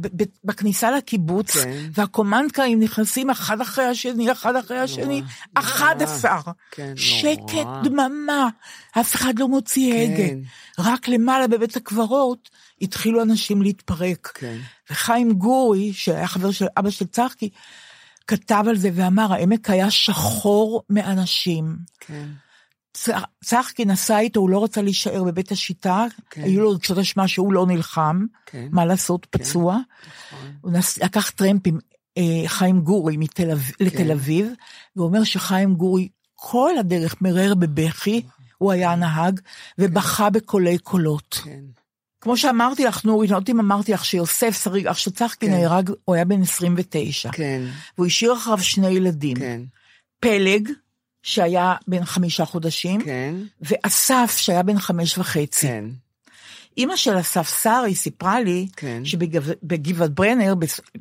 [0.45, 1.89] בכניסה לקיבוץ, כן.
[1.93, 6.41] והקומנדקרים נכנסים אחד אחרי השני, אחד אחרי השני, נורא, 11.
[6.71, 7.83] כן, שקט, נורא.
[7.83, 8.49] דממה,
[9.01, 10.13] אף אחד לא מוציא כן.
[10.13, 10.35] הגה.
[10.79, 12.51] רק למעלה בבית הקברות
[12.83, 14.33] התחילו אנשים להתפרק.
[14.35, 14.59] כן.
[14.91, 17.51] וחיים גורי, שהיה חבר של אבא של צחקי,
[18.27, 21.77] כתב על זה ואמר, העמק היה שחור מאנשים.
[22.01, 22.27] כן.
[22.97, 23.09] צ-
[23.45, 26.43] צחקי נסע איתו, הוא לא רצה להישאר בבית השיטה, כן.
[26.43, 28.69] היו לו רגשות אשמה שהוא לא נלחם, כן.
[28.71, 29.79] מה לעשות, פצוע.
[30.33, 30.53] נכון.
[30.61, 30.99] הוא נס...
[30.99, 31.79] לקח טרמפ עם
[32.19, 33.85] אה, חיים גורי מתל כן.
[33.85, 34.49] לתל אביב,
[34.97, 38.23] והוא אומר שחיים גורי כל הדרך מרר בבכי,
[38.59, 39.41] הוא היה הנהג,
[39.79, 41.41] ובכה בקולי קולות.
[41.45, 41.61] כן.
[42.21, 45.53] כמו שאמרתי לך, נורית, לא יודעת אם אמרתי לך שיוסף שריג, אח של צחקי כן.
[45.53, 47.31] נהרג, הוא היה בן 29.
[47.33, 47.63] כן.
[47.99, 49.37] והוא השאיר אחריו שני ילדים.
[49.37, 49.61] כן.
[50.21, 50.69] פלג,
[51.27, 53.35] שהיה בן חמישה חודשים, כן.
[53.61, 55.67] ואסף, שהיה בן חמש וחצי.
[55.67, 55.85] כן.
[56.77, 59.05] אימא של אסף שרי סיפרה לי, כן.
[59.05, 60.55] שבגבעת ברנר,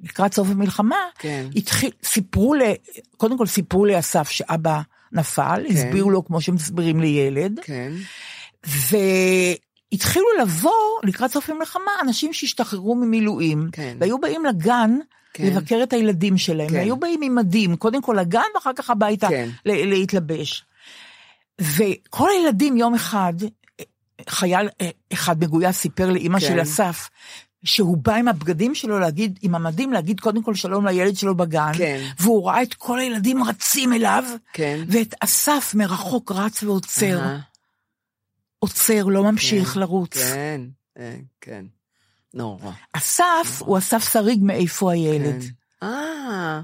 [0.03, 1.45] לקראת סוף המלחמה, כן.
[1.55, 2.61] התחיל, סיפרו ל...
[3.17, 5.73] קודם כל סיפרו לאסף שאבא נפל, כן.
[5.73, 7.91] הסבירו לו כמו שמסבירים לילד, כן.
[8.63, 13.97] והתחילו לבוא לקראת סוף המלחמה אנשים שהשתחררו ממילואים, כן.
[13.99, 14.97] והיו באים לגן
[15.35, 15.45] כן.
[15.45, 16.75] לבקר את הילדים שלהם, כן.
[16.75, 19.49] והיו באים עם מדים, קודם כל לגן ואחר כך הביתה כן.
[19.65, 20.65] להתלבש.
[21.61, 23.33] וכל הילדים יום אחד,
[24.29, 26.47] חייל אה, אחד מגויס סיפר לאימא כן.
[26.47, 27.09] של אסף,
[27.63, 31.71] שהוא בא עם הבגדים שלו להגיד, עם המדים, להגיד קודם כל שלום לילד שלו בגן,
[31.77, 32.03] כן.
[32.19, 34.83] והוא ראה את כל הילדים רצים אליו, כן.
[34.87, 37.39] ואת אסף מרחוק רץ ועוצר, אהה.
[38.59, 39.79] עוצר, לא ממשיך כן.
[39.79, 40.17] לרוץ.
[40.17, 40.61] כן.
[41.41, 41.65] כן.
[42.35, 42.71] נורא.
[42.93, 45.41] אסף הוא אסף שריג מאיפה הילד.
[45.41, 45.87] כן.
[45.87, 46.61] אה.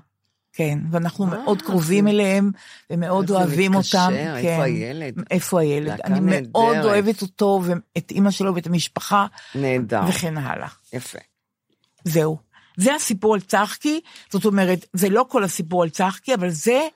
[0.53, 2.51] כן, ואנחנו אה, מאוד קרובים אליהם,
[2.89, 3.97] ומאוד אוהבים מתקשר?
[3.97, 4.13] אותם.
[4.13, 4.62] איפה כן.
[4.62, 5.13] הילד?
[5.31, 6.01] איפה הילד?
[6.03, 6.77] אני מאוד.
[6.77, 10.01] אוהבת אותו, ואת אימא שלו ואת המשפחה, נהדר.
[10.10, 10.67] וכן הלאה.
[10.93, 11.19] יפה.
[12.03, 12.38] זהו.
[12.77, 16.88] זה הסיפור על צחקי, זאת אומרת, זה לא כל הסיפור על צחקי, אבל זה...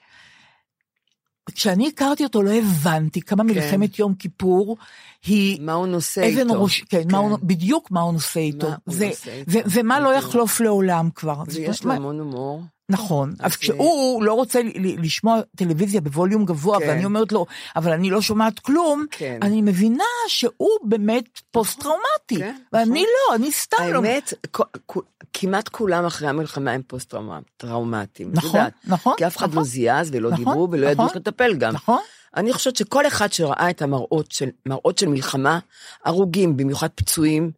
[1.52, 4.78] כשאני הכרתי אותו לא הבנתי כמה מלחמת יום כיפור
[5.26, 6.64] היא מה הוא נושא איתו?
[6.64, 7.12] ראש, כן, כן.
[7.12, 8.70] מה הוא, בדיוק מה הוא נושא איתו.
[8.70, 9.52] מה הוא זה, נושא איתו.
[9.52, 10.24] ו, ומה לא בדיוק.
[10.24, 11.44] יחלוף לעולם כבר.
[11.48, 12.62] ויש לו המון הומור.
[12.90, 16.86] נכון, אז זה- כשהוא לא רוצה לשמוע טלוויזיה בווליום גבוה, כן.
[16.88, 17.46] ואני אומרת לו,
[17.76, 19.40] אבל אני לא שומעת כלום, כן.
[19.42, 23.04] אני מבינה שהוא באמת פוסט-טראומטי, כן, ואני נכון.
[23.30, 23.96] לא, אני סתם לא...
[23.96, 24.34] האמת,
[25.34, 28.32] כמעט כולם אחרי המלחמה הם פוסט-טראומטיים.
[28.34, 28.74] נכון, יודעת.
[28.86, 29.58] נכון, כי אף אחד נכון.
[29.58, 31.08] לא זיז ולא נכון, דיברו ולא ידעו נכון.
[31.08, 31.74] איך לטפל גם.
[31.74, 32.00] נכון?
[32.38, 35.60] אני חושבת שכל אחד שראה את המראות של, מראות של מלחמה,
[36.06, 37.52] הרוגים, במיוחד פצועים,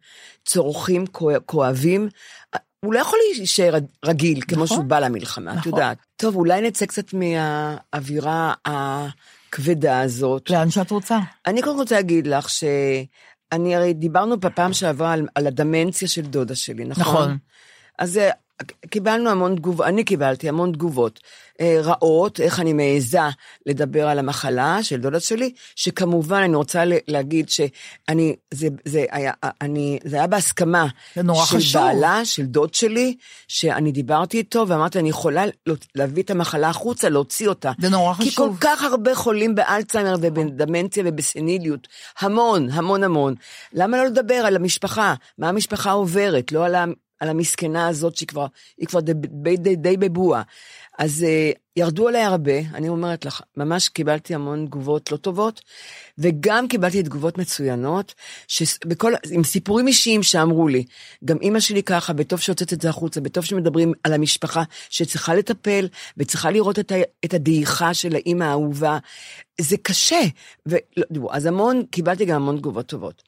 [0.45, 2.09] צורכים, כוא- כואבים,
[2.85, 3.73] הוא לא יכול להישאר
[4.05, 4.67] רגיל כמו נכון.
[4.67, 5.71] שהוא בא למלחמה, את נכון.
[5.71, 5.97] יודעת.
[6.15, 10.49] טוב, אולי נצא קצת מהאווירה הכבדה הזאת.
[10.49, 11.19] לאן שאת רוצה.
[11.45, 16.55] אני קודם רוצה להגיד לך שאני הרי דיברנו בפעם שעברה על, על הדמנציה של דודה
[16.55, 17.03] שלי, נכון?
[17.03, 17.37] נכון.
[17.99, 18.29] אז אה,
[18.89, 21.19] קיבלנו המון תגובות, אני קיבלתי המון תגובות
[21.61, 23.19] אה, רעות, איך אני מעיזה
[23.65, 29.99] לדבר על המחלה של דודה שלי, שכמובן אני רוצה להגיד שאני, זה, זה, היה, אני,
[30.03, 31.81] זה היה בהסכמה זה נורא של חשוב.
[31.81, 33.15] בעלה, של דוד שלי,
[33.47, 37.71] שאני דיברתי איתו ואמרתי, אני יכולה לה- להביא את המחלה החוצה, להוציא אותה.
[37.79, 38.57] זה נורא כי כל חשוב.
[38.61, 41.87] כך הרבה חולים באלצהיימר ובדמנציה ובסניליות,
[42.19, 43.35] המון, המון המון.
[43.73, 46.85] למה לא לדבר על המשפחה, מה המשפחה עוברת, לא על, ה,
[47.19, 48.45] על המסכנה הזאת שהיא כבר,
[48.77, 49.13] היא כבר די,
[49.57, 50.41] די, די, בבועה.
[50.99, 55.61] אז uh, ירדו עליי הרבה, אני אומרת לך, ממש קיבלתי המון תגובות לא טובות,
[56.17, 58.13] וגם קיבלתי תגובות מצוינות,
[58.47, 60.83] שבכל, עם סיפורים אישיים שאמרו לי,
[61.25, 65.87] גם אימא שלי ככה, וטוב שהוצאת את זה החוצה, וטוב שמדברים על המשפחה שצריכה לטפל,
[66.17, 68.97] וצריכה לראות את, ה, את הדעיכה של האימא האהובה.
[69.61, 70.21] זה קשה,
[70.65, 73.23] ולא, אז המון, קיבלתי גם המון תגובות טובות.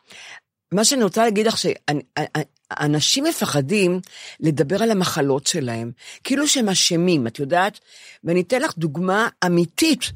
[0.74, 1.56] מה שאני רוצה להגיד לך,
[2.74, 4.00] שאנשים מפחדים
[4.40, 5.92] לדבר על המחלות שלהם,
[6.24, 7.80] כאילו שהם אשמים, את יודעת?
[8.24, 10.12] ואני אתן לך דוגמה אמיתית,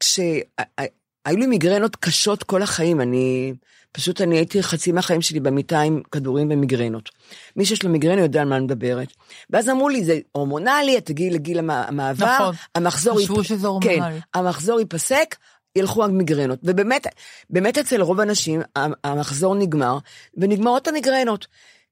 [0.00, 3.52] כשהיו לי מיגרנות קשות כל החיים, אני,
[3.92, 7.10] פשוט אני הייתי חצי מהחיים שלי במיטה עם כדורים ומיגרנות.
[7.56, 9.08] מי שיש לו מיגרנה יודע על מה אני מדברת.
[9.50, 12.54] ואז אמרו לי, זה הורמונלי, את תגיעי לגיל המעבר, נכון.
[12.74, 13.18] המחזור...
[13.18, 14.00] חשבו שזה הורמונלי.
[14.00, 15.36] כן, המחזור ייפסק,
[15.76, 16.58] ילכו המיגרנות.
[16.64, 17.06] ובאמת,
[17.50, 18.62] באמת אצל רוב האנשים
[19.04, 19.98] המחזור נגמר,
[20.36, 21.46] ונגמרות המיגרנות.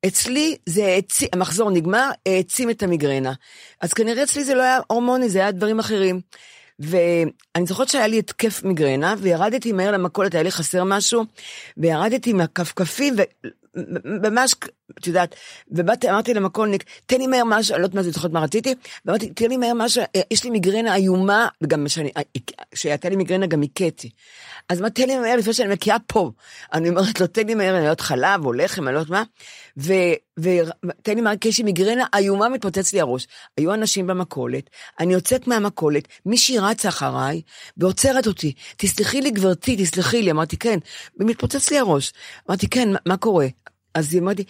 [0.07, 3.33] אצלי זה העצים, המחזור נגמר, העצים את המיגרנה.
[3.81, 6.21] אז כנראה אצלי זה לא היה הורמוני, זה היה דברים אחרים.
[6.79, 11.25] ואני זוכרת שהיה לי התקף מיגרנה, וירדתי מהר למכולת, היה לי חסר משהו,
[11.77, 13.15] וירדתי מהכפכפים,
[14.05, 14.55] וממש,
[14.99, 15.35] את יודעת,
[15.71, 18.75] ובאתי, אמרתי למכולניק, תן לי מהר משהו, אני לא יודעת מה זה, זוכרת מה רציתי,
[19.05, 21.87] ואמרתי, תן לי מהר משהו, יש לי מיגרנה איומה, וגם
[22.71, 24.11] כשהייתה לי מיגרנה גם הכיתי.
[24.69, 26.31] אז מה, תן לי מהר לפני שאני מקיאה פה.
[26.73, 29.11] אני אומרת לו, תן לי מהר, אני לא יודעת חלב או לחם, אני לא יודעת
[29.11, 29.23] מה,
[30.39, 33.27] ותן לי מהר, כי יש לי מיגרנה איומה, מתפוצץ לי הראש.
[33.57, 34.71] היו אנשים במכולת,
[35.01, 37.43] אני יוצאת מהמכולת, מישהי רצה אחריי,
[37.77, 40.79] ועוצרת אותי, תסלחי לי גברתי, תסלחי לי, אמרתי, כן,
[41.21, 42.13] ומתפוצץ לי הראש.
[42.49, 43.47] אמרתי, כן, מה, מה קורה?
[43.99, 44.45] אז היא אמרתי,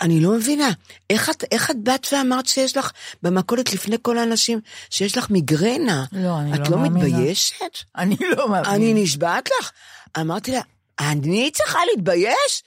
[0.00, 0.70] אני לא מבינה,
[1.10, 4.60] איך את, איך את באת ואמרת שיש לך במכולת לפני כל האנשים,
[4.90, 6.04] שיש לך מיגרנה?
[6.12, 7.06] לא, אני את לא לא מאמינה.
[7.06, 7.78] מתביישת?
[7.96, 8.74] אני לא מאמינה.
[8.74, 9.70] אני נשבעת לך.
[10.20, 10.60] אמרתי לה,
[11.00, 12.62] אני צריכה להתבייש?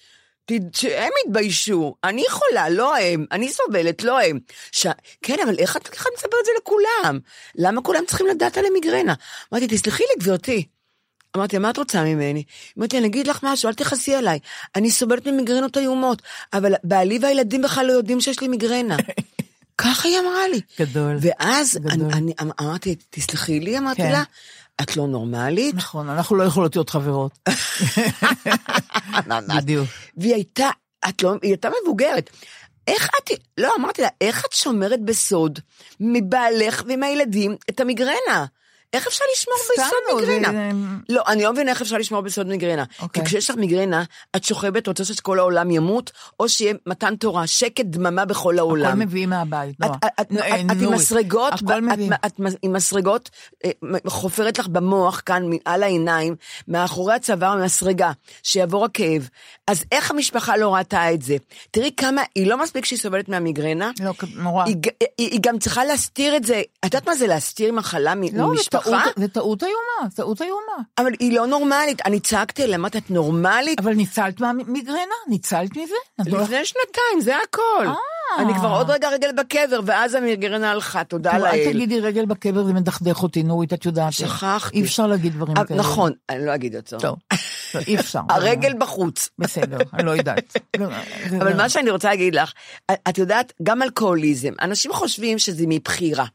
[0.73, 4.39] שהם יתביישו, אני חולה, לא הם, אני סובלת, לא הם.
[4.71, 4.87] ש...
[5.21, 7.19] כן, אבל את איך את מספרת את זה לכולם?
[7.55, 9.13] למה כולם צריכים לדעת על המיגרנה?
[9.53, 10.67] אמרתי, תסלחי לי, גברתי.
[11.37, 12.43] אמרתי, מה את רוצה ממני?
[12.77, 14.39] אמרתי, אני אגיד לך משהו, אל תכעסי עליי.
[14.75, 16.21] אני סובלת ממיגרנות איומות,
[16.53, 18.97] אבל בעלי והילדים בכלל לא יודעים שיש לי מיגרנה.
[19.77, 20.61] ככה היא אמרה לי.
[20.79, 21.17] גדול.
[21.21, 21.91] ואז גדול.
[21.91, 24.11] אני, אני אמ- אמרתי, תסלחי לי, אמרתי כן.
[24.11, 24.23] לה,
[24.81, 25.75] את לא נורמלית.
[25.75, 27.39] נכון, אנחנו לא יכולות להיות חברות.
[29.55, 29.87] בדיוק.
[30.17, 30.69] והיא הייתה,
[31.09, 32.29] את לא, היא הייתה מבוגרת.
[32.87, 35.59] איך את, לא, אמרתי לה, איך את שומרת בסוד
[35.99, 38.45] מבעלך ומהילדים את המיגרנה?
[38.93, 39.57] איך אפשר לשמור
[40.25, 40.71] זה- מיגרנה?
[41.09, 42.85] לא, אני לא מבינה איך אפשר לשמור בסוד מיגרנה.
[42.85, 43.25] כי אוקיי.
[43.25, 44.03] כשיש לך מיגרנה,
[44.35, 48.85] את שוכבת, רוצה שכל העולם ימות, או שיהיה מתן תורה, שקט, דממה בכל העולם.
[48.85, 49.87] הכל מביאים מהבית, לא.
[50.21, 50.31] את,
[50.81, 51.53] עם מסרגות,
[52.25, 53.29] את עם מסרגות,
[53.65, 53.71] אה,
[54.07, 56.35] חופרת לך במוח כאן, על העיניים,
[56.67, 58.11] מאחורי הצוואר מסרגה,
[58.43, 59.29] שיעבור הכאב.
[59.71, 61.35] אז איך המשפחה לא ראתה את זה?
[61.71, 64.65] תראי כמה, היא לא מספיק שהיא סובלת מהמיגרנה, לא, נורא.
[64.65, 66.61] היא, היא, היא גם צריכה להסתיר את זה.
[66.79, 68.89] את יודעת מה זה להסתיר מחלה מ- לא, ממשפחה?
[69.03, 70.83] טעות- זה טעות איומה, טעות איומה.
[70.97, 72.01] אבל היא לא נורמלית.
[72.05, 73.79] אני צעקתי אליה, אמרתי, את נורמלית?
[73.79, 74.97] אבל ניצלת מהמיגרנה?
[75.27, 75.95] ניצלת מזה?
[76.19, 77.85] לך- לפני שנתיים, זה הכל.
[77.87, 77.93] אה.
[78.39, 81.71] אני כבר עוד רגע רגל בקבר, ואז המיגרנה הלכה, תודה טוב, אל לאל.
[81.73, 84.13] תגידי רגל בקבר, זה מדכדך אותי, נורית, את יודעת.
[84.13, 84.77] שכחתי.
[84.77, 85.79] אי אפשר להגיד דברים אה, כאלה.
[85.79, 86.97] נכון, אני לא אגיד אותו.
[86.97, 87.17] טוב,
[87.87, 88.21] אי אפשר.
[88.29, 89.29] הרגל בחוץ.
[89.39, 90.57] בסדר, אני לא יודעת.
[91.41, 92.53] אבל מה שאני רוצה להגיד לך,
[92.91, 96.25] את יודעת, גם אלכוהוליזם, אנשים חושבים שזה מבחירה.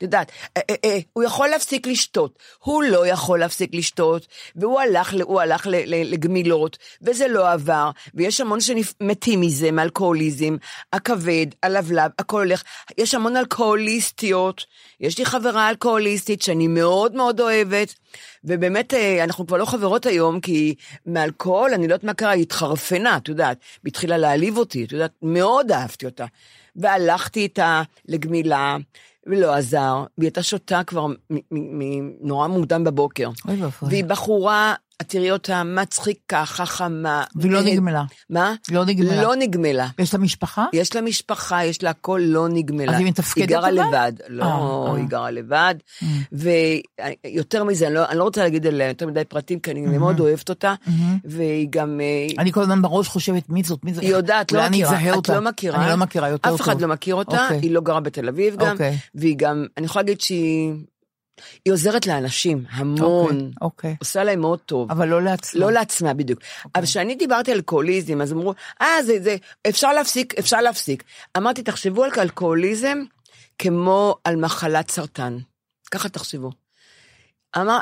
[0.00, 4.80] את יודעת, אה, אה, אה, הוא יכול להפסיק לשתות, הוא לא יכול להפסיק לשתות, והוא
[4.80, 10.56] הלך, הוא הלך לגמילות, וזה לא עבר, ויש המון שמתים מזה, מאלכוהוליזם,
[10.92, 12.62] הכבד, הלבלב, הכל הולך,
[12.98, 14.64] יש המון אלכוהוליסטיות,
[15.00, 17.94] יש לי חברה אלכוהוליסטית שאני מאוד מאוד אוהבת,
[18.44, 20.74] ובאמת, אנחנו כבר לא חברות היום, כי
[21.06, 25.12] מאלכוהול, אני לא יודעת מה קרה, היא התחרפנה, את יודעת, והתחילה להעליב אותי, את יודעת,
[25.22, 26.26] מאוד אהבתי אותה.
[26.76, 28.76] והלכתי איתה לגמילה,
[29.30, 31.38] ולא עזר, והיא הייתה שותה כבר מ- מ-
[31.78, 33.28] מ- נורא מוקדם בבוקר.
[33.48, 33.88] אוי ואבוי.
[33.88, 37.24] והיא בחורה את תראי אותה מצחיקה, חכמה.
[37.34, 38.04] והיא לא נהד- נגמלה.
[38.30, 38.54] מה?
[38.70, 39.22] לא נגמלה.
[39.22, 39.88] לא נגמלה.
[39.98, 40.64] יש לה משפחה?
[40.72, 42.92] יש לה משפחה, יש לה הכל לא נגמלה.
[42.92, 43.70] אז היא מתפקדת היא גרה?
[43.70, 44.12] לבד.
[44.22, 44.96] אה, לא, אה.
[44.96, 45.74] היא גרה לבד.
[46.32, 50.20] ויותר מזה, אני לא, אני לא רוצה להגיד עליה יותר מדי פרטים, כי אני מאוד
[50.20, 50.74] אוהבת אותה,
[51.24, 52.00] והיא גם...
[52.00, 54.02] אה, אני כל הזמן בראש חושבת מי זאת, מי זאת.
[54.02, 55.18] היא יודעת, לא מכירה.
[55.18, 55.28] את.
[55.28, 55.82] לא מכירה.
[55.82, 56.60] אני לא מכירה יותר טוב.
[56.60, 57.58] אף אחד לא מכיר אותה, אוקיי.
[57.62, 58.98] היא לא גרה בתל אביב גם, אוקיי.
[59.14, 60.72] והיא גם, אני יכולה להגיד שהיא...
[61.64, 63.36] היא עוזרת לאנשים, המון.
[63.36, 63.96] אוקיי, אוקיי.
[63.98, 64.90] עושה להם מאוד טוב.
[64.90, 65.60] אבל לא לעצמה.
[65.60, 66.40] לא לעצמה בדיוק.
[66.40, 66.70] אוקיי.
[66.74, 69.36] אבל כשאני דיברתי על אלכוהוליזם, אז אמרו, אה, זה, זה,
[69.68, 71.04] אפשר להפסיק, אפשר להפסיק.
[71.36, 72.98] אמרתי, תחשבו על אלכוהוליזם
[73.58, 75.38] כמו על מחלת סרטן.
[75.90, 76.50] ככה תחשבו.
[77.56, 77.78] אמר,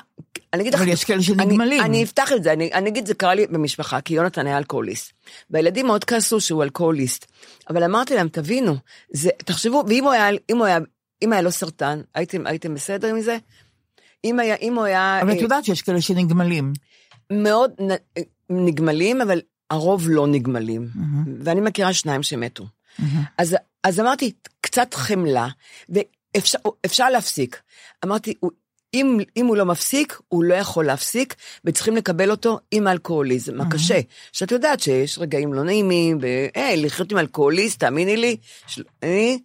[0.53, 1.61] אני אגיד לך, אבל יש כאלה שנגמלים.
[1.61, 4.59] אני, אני אפתח את זה, אני, אני אגיד, זה קרה לי במשפחה, כי יונתן היה
[4.59, 5.13] אלכוהוליסט.
[5.51, 7.27] והילדים מאוד כעסו שהוא אלכוהוליסט.
[7.71, 8.77] אבל אמרתי להם, תבינו,
[9.11, 10.79] זה, תחשבו, ואם הוא היה, הוא היה,
[11.23, 13.37] אם היה לו סרטן, הייתם, הייתם בסדר עם זה?
[14.25, 15.19] אם היה, אם הוא היה...
[15.23, 16.73] אבל את אה, יודעת שיש כאלה שנגמלים.
[17.33, 18.23] מאוד נ-
[18.67, 20.89] נגמלים, אבל הרוב לא נגמלים.
[21.41, 22.67] ואני מכירה שניים שמתו.
[23.39, 25.49] אז, אז אמרתי, קצת חמלה,
[25.89, 27.61] ואפשר אפשר להפסיק.
[28.05, 28.35] אמרתי,
[28.95, 33.57] אם, אם הוא לא מפסיק, הוא לא יכול להפסיק, וצריכים לקבל אותו עם אלכוהוליזם.
[33.57, 34.01] מה קשה?
[34.33, 39.39] שאת יודעת שיש רגעים לא נעימים, והי, לחיות עם אלכוהוליסט, תאמיני לי, של, אני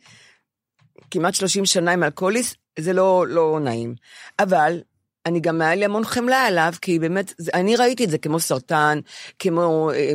[1.13, 3.95] כמעט 30 שנה עם אלכוהוליסט, זה לא, לא נעים.
[4.39, 4.81] אבל
[5.25, 8.99] אני גם היה לי המון חמלה עליו, כי באמת, אני ראיתי את זה כמו סרטן,
[9.39, 10.13] כמו אה, אה,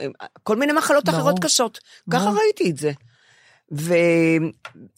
[0.00, 1.18] אה, כל מיני מחלות ברור.
[1.18, 1.78] אחרות קשות.
[2.10, 2.38] ככה ברור.
[2.38, 2.92] ראיתי את זה.
[3.72, 3.94] ו...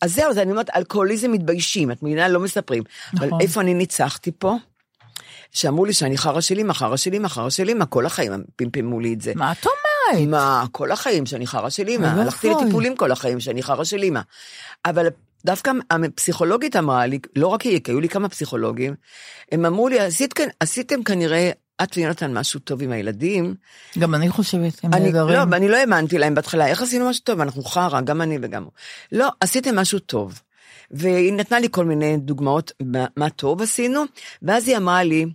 [0.02, 2.28] אז זהו, אז אני אומרת, אלכוהוליזם מתביישים, את מבינה?
[2.28, 2.82] לא מספרים.
[3.18, 3.40] אבל נכון.
[3.40, 4.56] איפה אני ניצחתי פה?
[5.50, 8.44] שאמרו לי שאני חרא של אמא, חרא של אמא, חרא של אמא, כל החיים הם
[8.56, 9.32] פמפמו לי את זה.
[9.34, 10.28] מה את אומרת?
[10.28, 12.50] מה, כל החיים שאני חרא של אימא, אוי הלכתי.
[12.50, 14.20] לטיפולים כל החיים שאני חרא של אימא.
[14.84, 15.06] אבל
[15.46, 18.94] דווקא הפסיכולוגית אמרה לי, לא רק היא, כי היו לי כמה פסיכולוגים,
[19.52, 21.50] הם אמרו לי, עשית, עשיתם כנראה,
[21.82, 23.54] את ויונתן משהו טוב עם הילדים.
[23.98, 25.50] גם אני חושבת, הם נהדרים.
[25.50, 27.40] לא, אני לא האמנתי להם בהתחלה, איך עשינו משהו טוב?
[27.40, 28.72] אנחנו חרא, גם אני וגם הוא.
[29.12, 30.40] לא, עשיתם משהו טוב.
[30.90, 34.04] והיא נתנה לי כל מיני דוגמאות מה, מה טוב עשינו,
[34.42, 35.26] ואז היא אמרה לי,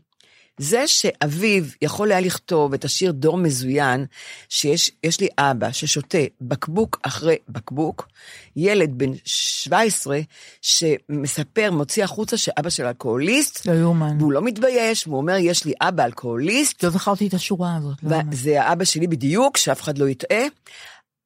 [0.61, 4.05] זה שאביו יכול היה לכתוב את השיר דור מזוין,
[4.49, 8.07] שיש יש לי אבא ששותה בקבוק אחרי בקבוק,
[8.55, 10.19] ילד בן 17
[10.61, 14.17] שמספר, מוציא החוצה שאבא של אלכוהוליסט, לא יאומן.
[14.19, 17.97] והוא לא מתבייש, והוא אומר, יש לי אבא אלכוהוליסט, לא זכרתי את השורה הזאת.
[18.03, 18.17] לא.
[18.31, 20.43] וזה האבא שלי בדיוק, שאף אחד לא יטעה.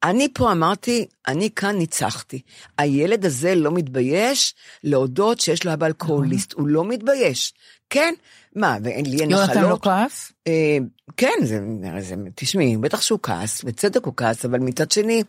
[0.02, 2.40] אני פה אמרתי, אני כאן ניצחתי.
[2.78, 4.54] הילד הזה לא מתבייש
[4.84, 7.52] להודות שיש לו אבא אלכוהוליסט, הוא לא מתבייש.
[7.90, 8.14] כן,
[8.56, 9.82] מה, ואין לי אין יונתן לא נחלות?
[9.82, 10.32] כעס?
[10.46, 10.78] אה,
[11.16, 11.60] כן, זה,
[12.00, 15.22] זה, תשמעי, בטח שהוא כעס, בצדק הוא כעס, אבל מצד שני,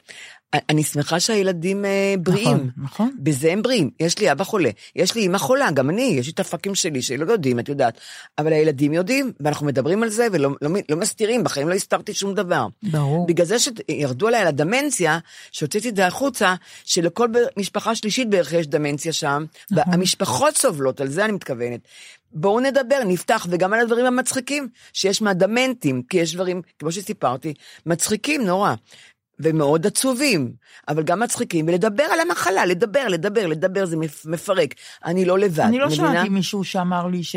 [0.54, 2.48] אני שמחה שהילדים אה, בריאים.
[2.48, 3.12] נכון, נכון.
[3.20, 3.90] בזה הם בריאים.
[4.00, 7.02] יש לי אבא חולה, יש לי אמא חולה, גם אני, יש לי את הפאקים שלי
[7.02, 8.00] שלא יודעים, את יודעת.
[8.38, 12.34] אבל הילדים יודעים, ואנחנו מדברים על זה, ולא לא, לא מסתירים, בחיים לא הסתרתי שום
[12.34, 12.68] דבר.
[12.84, 13.28] ברור.
[13.28, 15.20] בגלל זה שירדו עליי על הדמנציה,
[15.52, 16.56] שהוצאתי את זה החוצה,
[16.86, 19.94] שלכל משפחה שלישית בערך יש דמנציה שם, נכון.
[19.94, 21.80] המשפחות סובלות, על זה אני מתכוונת.
[22.32, 27.54] בואו נדבר, נפתח, וגם על הדברים המצחיקים שיש מהדמנטים, כי יש דברים, כמו שסיפרתי,
[27.86, 28.76] מצחיקים נורא.
[29.40, 30.52] ומאוד עצובים,
[30.88, 34.74] אבל גם מצחיקים, ולדבר על המחלה, לדבר, לדבר, לדבר, זה מפ- מפרק.
[35.06, 36.12] אני לא לבד, אני לא מבינה?
[36.14, 37.36] שמעתי מישהו שאמר לי ש...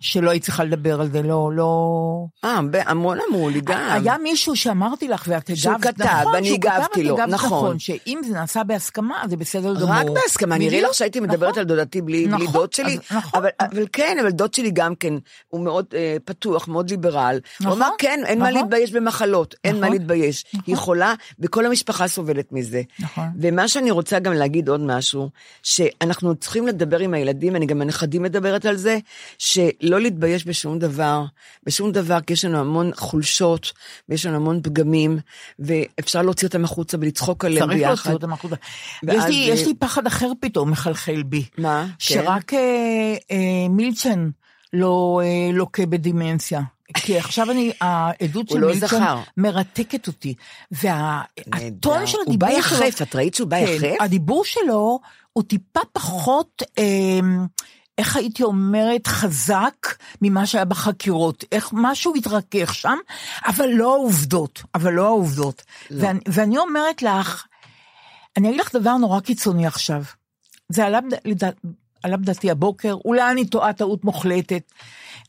[0.00, 2.26] שלא היית צריכה לדבר על זה, לא, לא...
[2.44, 3.88] אה, המון אמרו לי גם.
[3.90, 7.78] היה מישהו שאמרתי לך ואת הגבת, שהוא כתב, נכון, כתב, הגבתי לו, הגבת נכון.
[7.78, 9.90] שאם זה נעשה בהסכמה, זה בסדר גמור.
[9.90, 11.58] רק בהסכמה, אני בדיוק, לך שהייתי מדברת נכון.
[11.58, 13.40] על דודתי בלי, בלי נכון, דוד שלי, נכון.
[13.40, 15.14] אבל, אבל כן, אבל דוד שלי גם כן,
[15.48, 17.38] הוא מאוד אה, פתוח, מאוד ליברל.
[17.60, 18.62] הוא נכון, אמר, כן, אין מה נכון.
[18.62, 20.44] להתבייש במחלות, אין מה נכון, להתבייש.
[20.66, 22.82] היא חולה, וכל המשפחה סובלת מזה.
[23.00, 23.24] נכון.
[23.40, 25.30] ומה שאני רוצה גם להגיד עוד משהו,
[25.62, 28.98] שאנחנו צריכים לדבר עם הילדים, אני גם הנכדים מדברת על זה,
[29.86, 31.24] שלא להתבייש בשום דבר,
[31.62, 33.72] בשום דבר, כי יש לנו המון חולשות,
[34.08, 35.18] ויש לנו המון פגמים,
[35.58, 37.90] ואפשר להוציא אותם החוצה ולצחוק עליהם צריך ביחד.
[37.90, 38.56] להוציא אותם החוצה.
[39.02, 41.44] ואז, יש לי, יש לי פחד אחר פתאום מחלחל בי.
[41.58, 41.86] מה?
[41.86, 41.94] כן.
[41.98, 42.58] שרק אה,
[43.30, 44.28] אה, מילצ'ן
[44.72, 46.60] לא אה, לוקה בדימנציה.
[46.94, 49.18] כי עכשיו אני, העדות הוא של לא מילצ'ן זכר.
[49.36, 50.34] מרתקת אותי.
[50.70, 52.78] והטון של הוא הדיבור בא שלו...
[52.78, 53.94] יחף, את ראית שהוא בא כן, יחף?
[54.00, 55.00] הדיבור שלו
[55.32, 57.20] הוא טיפה פחות, אה,
[57.98, 59.86] איך הייתי אומרת, חזק
[60.22, 61.44] ממה שהיה בחקירות.
[61.52, 62.96] איך משהו התרכך שם,
[63.46, 64.62] אבל לא העובדות.
[64.74, 65.62] אבל לא העובדות.
[65.90, 67.46] ואני, ואני אומרת לך,
[68.36, 70.02] אני אגיד לך דבר נורא קיצוני עכשיו.
[70.68, 71.50] זה עלה, בד- לדע-
[72.02, 74.62] עלה בדעתי הבוקר, אולי אני טועה טעות מוחלטת.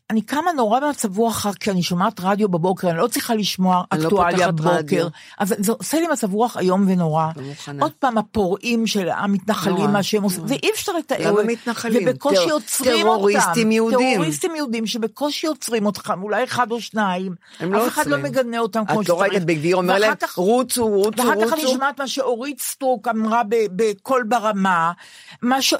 [0.09, 3.83] אני קמה נורא במצב רוח רע, כי אני שומעת רדיו בבוקר, אני לא צריכה לשמוע
[3.93, 5.07] לא אקטואליה פותחת בבוקר.
[5.37, 7.27] אז זה עושה לי מצב רוח איום ונורא.
[7.73, 7.85] לא.
[7.85, 10.43] עוד פעם הפורעים של המתנחלים, מה שהם עושים.
[10.47, 11.31] ואי אפשר לתאר.
[11.31, 12.03] למה מתנחלים?
[12.09, 13.17] ובקושי עוצרים אותם.
[13.17, 14.13] טרוריסטים יהודים.
[14.15, 17.35] טרוריסטים יהודים שבקושי עוצרים אותם, אולי אחד או שניים.
[17.59, 18.31] הם לא אף אחד לא עוצרים.
[18.33, 19.19] מגנה אותם כמו את שצריך.
[19.19, 21.73] לא ראית את בן גביר אומר להם, כך- רוצו, רוצו, ואחר כך אני רוצו.
[21.73, 23.41] שומעת מה שאורית סטרוק אמרה
[23.75, 24.91] בקול ברמה.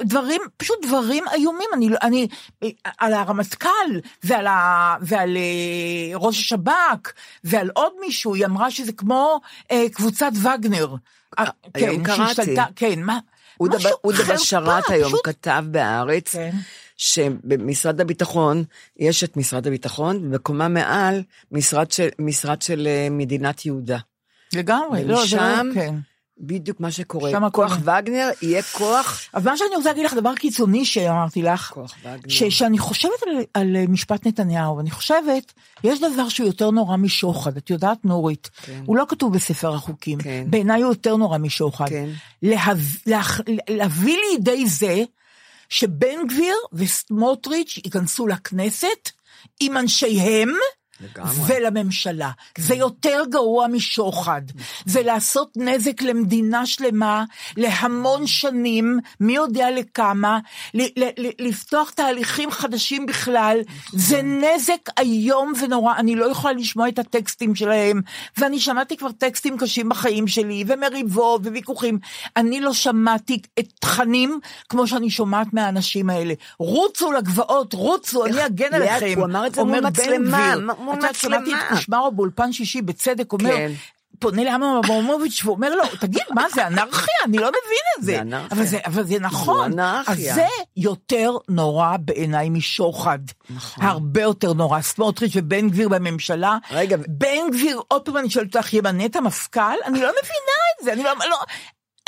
[0.02, 2.28] דברים, פשוט דברים איומים, אני, לא- אני,
[2.98, 3.70] על הרמטכ"ל
[4.24, 7.12] ועל, ה, ועל אה, ראש השב"כ
[7.44, 9.40] ועל עוד מישהו, היא אמרה שזה כמו
[9.72, 10.96] אה, קבוצת וגנר.
[11.40, 12.36] אה, היום כן, קראתי.
[12.36, 13.20] שהשתלטה, כן, מה?
[13.60, 16.52] אודה חרפה, בשרת היום פשוט- כתב בהארץ, כן.
[16.98, 18.64] שבמשרד הביטחון,
[18.98, 23.98] יש את משרד הביטחון, ובקומה מעל, משרד של, משרד של אה, מדינת יהודה.
[24.54, 25.96] לגמרי, לא, זה לא, כן.
[26.40, 27.32] בדיוק מה שקורה.
[27.32, 31.42] שם כוח הכל- וגנר יהיה כוח, אז מה שאני רוצה להגיד לך, דבר קיצוני שאמרתי
[31.42, 32.18] לך, כוח וגנר.
[32.28, 37.58] ש, שאני חושבת על, על משפט נתניהו, ואני חושבת, יש דבר שהוא יותר נורא משוחד,
[37.58, 38.82] את יודעת נורית, כן.
[38.86, 40.46] הוא לא כתוב בספר החוקים, כן.
[40.50, 41.90] בעיניי הוא יותר נורא משוחד.
[41.90, 42.10] כן.
[42.44, 43.22] להב, לה,
[43.70, 45.04] להביא לידי זה
[45.70, 49.10] שבן גביר וסמוטריץ' ייכנסו לכנסת
[49.60, 50.50] עם אנשיהם,
[51.02, 51.36] לגמרי.
[51.48, 52.30] ולממשלה.
[52.58, 54.42] זה יותר גרוע משוחד.
[54.86, 57.24] זה לעשות נזק למדינה שלמה,
[57.58, 60.40] להמון שנים, מי יודע לכמה,
[60.74, 63.60] ל- ל- ל- לפתוח תהליכים חדשים בכלל.
[63.94, 68.02] זה נזק איום ונורא, אני לא יכולה לשמוע את הטקסטים שלהם,
[68.38, 72.00] ואני שמעתי כבר טקסטים קשים בחיים שלי, ומריבות וויכוחים.
[72.38, 74.40] אני לא שמעתי את תכנים
[74.70, 76.34] כמו שאני שומעת מהאנשים האלה.
[76.60, 79.14] רוצו לגבעות, רוצו, אני אגן עליכם.
[79.18, 80.56] הוא אמר את זה מול מצלמה,
[80.88, 81.62] מול את יודעת, שמעתי מצלמה.
[81.68, 83.72] את קושמרו באולפן שישי בצדק אומר, כן.
[84.20, 87.14] פונה לאמנון אברמוביץ' ואומר לו, תגיד, מה זה אנרכיה?
[87.26, 88.12] אני לא מבין את זה.
[88.12, 88.48] זה אנרכיה.
[88.58, 89.74] אבל זה, אבל זה נכון.
[89.74, 90.32] אנרכיה.
[90.32, 90.46] אז זה
[90.78, 93.20] יותר נורא בעיניי משוחד.
[93.50, 93.86] נכון.
[93.86, 94.82] הרבה יותר נורא.
[94.82, 96.58] סמוטריץ' ובן גביר בממשלה.
[96.72, 99.62] רגע, בן גביר, עוד פעם אני שואלת אותך, ימנה את המפכ"ל?
[99.86, 100.94] אני לא מבינה את זה.
[100.94, 101.38] אני לא, לא,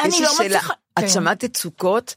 [0.01, 0.73] יש אני לי לא שאלה, מצליחה.
[0.99, 1.07] את כן.
[1.09, 2.15] שמעת את סוכות?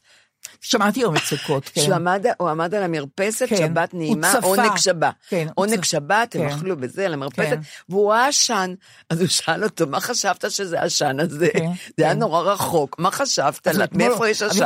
[0.65, 1.81] שמעתי יום מצוקות, כן.
[1.81, 3.57] שהוא עמד, הוא עמד על המרפסת, כן.
[3.57, 4.47] שבת נעימה, צפה.
[4.47, 5.15] עונג שבת.
[5.29, 5.85] כן, עונג צפה.
[5.85, 6.55] שבת, הם כן.
[6.57, 7.61] אכלו בזה, על המרפסת, כן.
[7.89, 8.75] והוא ראה עשן,
[9.11, 11.49] אז הוא שאל אותו, מה חשבת שזה העשן הזה?
[11.53, 11.67] כן,
[11.99, 12.19] זה היה כן.
[12.19, 13.69] נורא רחוק, מה חשבת?
[13.69, 14.65] אז אתמול- מאיפה יש עשן?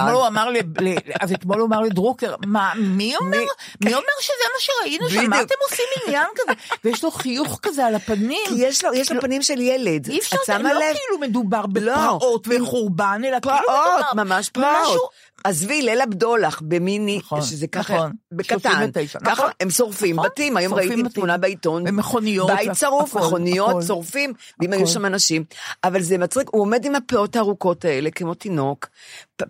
[1.21, 3.39] אז אתמול הוא אמר לדרוקר, מה, מי אומר?
[3.85, 5.31] מי אומר שזה מה שראינו שם?
[5.31, 5.41] מה.
[5.43, 6.53] אתם עושים עניין כזה?
[6.85, 8.41] ויש לו חיוך כזה על הפנים.
[8.49, 10.09] כי יש לו, יש לו פנים של ילד.
[10.09, 10.69] אי אפשר, לא?
[10.69, 11.93] כאילו מדובר לא.
[11.93, 15.11] בפרעות וחורבן, אלא כאילו פרעות, מדובר ממש פרעות.
[15.47, 20.29] עזבי, ליל הבדולח במיני, נכון, שזה ככה, נכון, בקטן, 39, ככה נכון, הם שורפים נכון,
[20.29, 21.09] בתים, היום ראיתי בתים.
[21.09, 23.83] תמונה בעיתון, ומכוניות, בית שרוף, מכוניות.
[23.87, 24.73] שורפים, ואם.
[24.73, 25.45] היו שם אנשים,
[25.85, 28.89] אבל זה מצחיק, הוא עומד עם הפאות הארוכות האלה, כמו תינוק,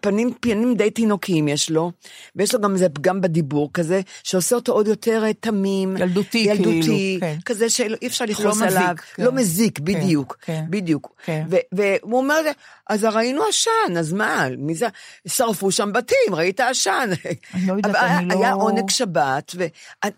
[0.01, 1.93] פנים, פנים די תינוקיים יש לו,
[2.37, 6.83] ויש לו גם איזה פגם בדיבור כזה, שעושה אותו עוד יותר אה, תמים, ילדותי, ילדותי,
[6.83, 7.37] כאילו, כן.
[7.45, 9.25] כזה שאי אפשר לכעוס מזיק, עליו, כן.
[9.25, 10.65] לא מזיק, כן, בדיוק, כן.
[10.71, 11.47] בדיוק, כן.
[11.73, 12.41] והוא אומר,
[12.87, 14.87] אז ראינו עשן, אז מה, מי זה,
[15.29, 17.11] שרפו שם בתים, ראית עשן.
[17.55, 19.67] אני לא יודעת, אני היה לא- עונג שבת, ו-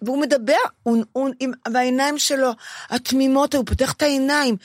[0.03, 2.51] והוא מדבר, הוא, הוא, עם, והעיניים שלו,
[2.91, 4.57] התמימות, הוא פותח את העיניים,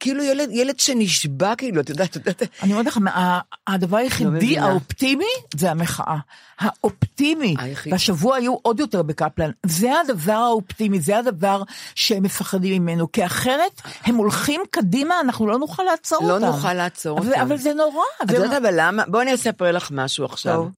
[0.00, 4.30] כאילו ילד, ילד שנשבע, כאילו, את יודעת, את יודעת, אני אומרת לך, מה- הדבר היחידי
[4.30, 4.66] מבינה.
[4.66, 5.24] האופטימי
[5.56, 6.16] זה המחאה.
[6.58, 7.54] האופטימי.
[7.58, 7.92] היחיד.
[7.92, 9.50] והשבוע היו עוד יותר בקפלן.
[9.66, 11.62] זה הדבר האופטימי, זה הדבר
[11.94, 13.72] שהם מפחדים ממנו, כי אחרת
[14.04, 16.46] הם הולכים קדימה, אנחנו לא נוכל לעצור לא אותם.
[16.46, 17.40] נוכל לעצור אבל- אותם.
[17.40, 18.04] אבל זה נורא.
[18.24, 18.62] את יודעת.
[18.62, 19.02] אבל למה?
[19.08, 20.54] בואי אני אספר לך משהו עכשיו.
[20.54, 20.70] טוב.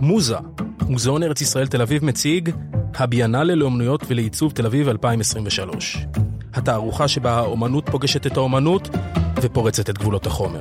[0.00, 0.36] מוזה,
[0.88, 2.50] מוזיאון ארץ ישראל תל אביב מציג
[2.94, 5.98] הביאנלה לאומנויות ולעיצוב תל אביב 2023.
[6.54, 8.88] התערוכה שבה האומנות פוגשת את האומנות
[9.42, 10.60] ופורצת את גבולות החומר.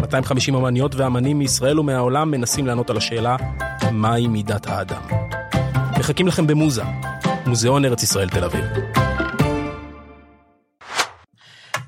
[0.00, 3.36] 250 אמניות ואמנים מישראל ומהעולם מנסים לענות על השאלה
[3.92, 5.02] מהי מידת האדם.
[5.98, 6.82] מחכים לכם במוזה,
[7.46, 8.64] מוזיאון ארץ ישראל תל אביב.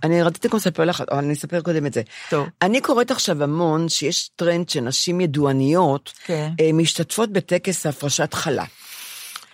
[0.02, 2.02] אני רציתי גם לספר לך, אבל אני אספר קודם את זה.
[2.30, 2.48] טוב.
[2.62, 6.50] אני קוראת עכשיו המון שיש טרנד שנשים ידועניות כן.
[6.60, 8.64] אה, משתתפות בטקס הפרשת חלה.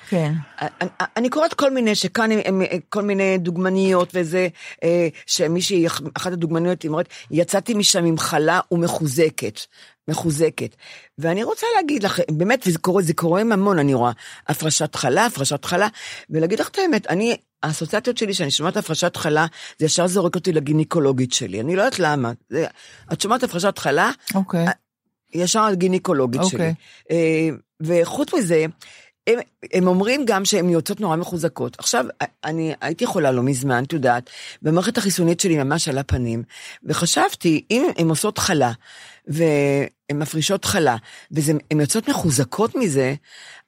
[0.08, 0.32] כן.
[0.60, 4.48] אני, אני קוראת כל מיני, שכאן הם, הם כל מיני דוגמניות וזה,
[4.84, 9.60] אה, שמישהי, אחת הדוגמניות, היא אומרת, יצאתי משם עם חלה ומחוזקת.
[10.08, 10.76] מחוזקת.
[11.18, 14.12] ואני רוצה להגיד לך, באמת, וזה קורה, זה קורה עם המון, אני רואה,
[14.48, 15.88] הפרשת חלה, הפרשת חלה,
[16.30, 19.46] ולהגיד לך את האמת, אני, האסוציאציות שלי, שאני שומעת הפרשת חלה,
[19.78, 22.32] זה ישר זורק אותי לגינקולוגית שלי, אני לא יודעת למה.
[22.48, 22.66] זה,
[23.12, 24.66] את שומעת הפרשת חלה, אוקיי.
[25.34, 26.58] ישר הגינקולוגית אוקיי.
[26.58, 26.72] שלי.
[27.10, 27.48] אה,
[27.80, 28.66] וחוץ מזה,
[29.26, 29.38] הם,
[29.72, 31.76] הם אומרים גם שהן יוצאות נורא מחוזקות.
[31.78, 32.04] עכשיו,
[32.44, 34.30] אני הייתי יכולה לא מזמן, את יודעת,
[34.62, 36.42] במערכת החיסונית שלי ממש על הפנים,
[36.84, 38.72] וחשבתי, אם הן עושות חלה,
[40.10, 40.96] והן מפרישות חלה,
[41.30, 43.14] והן יוצאות מחוזקות מזה,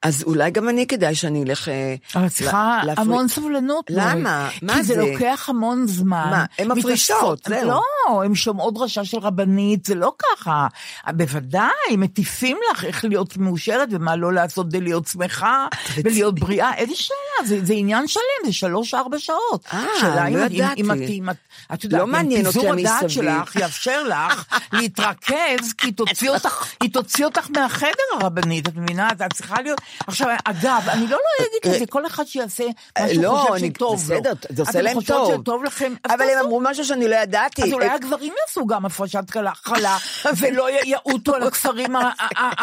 [0.03, 1.69] אז אולי גם אני כדאי שאני אלך...
[1.69, 3.85] אה, אבל צריכה לה- להפריש- המון סבלנות.
[3.91, 4.49] למה?
[4.63, 5.01] מה כי זה זה?
[5.01, 6.27] לוקח המון זמן.
[6.31, 7.41] מה, הן מפרישות.
[7.49, 7.69] זהו.
[7.71, 7.83] לא,
[8.25, 10.67] הן שומעות דרשה של רבנית, זה לא ככה.
[11.13, 15.67] בוודאי, מטיפים לך איך להיות מאושרת ומה לא לעשות כדי להיות שמחה
[16.05, 16.75] ולהיות בריאה.
[16.75, 17.19] איזה שאלה,
[17.49, 19.65] זה, זה עניין שלם, זה שלוש-ארבע שעות.
[19.73, 20.81] אה, לא אם- אם- ידעתי.
[20.83, 21.37] אם את- אם את,
[21.75, 23.25] את יודעת, לא אם מעניין אותי פיזור הדעת המסביב.
[23.25, 25.95] שלך יאפשר לך להתרכז, כי היא
[26.33, 29.09] תוציא אותך, היא תוציא אותך מהחדר הרבנית, את מבינה?
[29.13, 29.81] את צריכה להיות...
[30.07, 32.65] עכשיו, אגב, אני לא נוהגת לזה, כל אחד שיעשה
[32.99, 34.17] מה שהוא לא, חושב שטוב לו.
[34.17, 35.41] בסדר, זה עושה להם אתם חושבות טוב.
[35.43, 36.39] שטוב לכם, אבל הם.
[36.45, 37.63] אמרו משהו שאני לא ידעתי.
[37.63, 39.25] אז אולי אה, הגברים יעשו גם הפרשת
[39.55, 39.97] חלה,
[40.37, 41.97] ולא יעוטו על הכפרים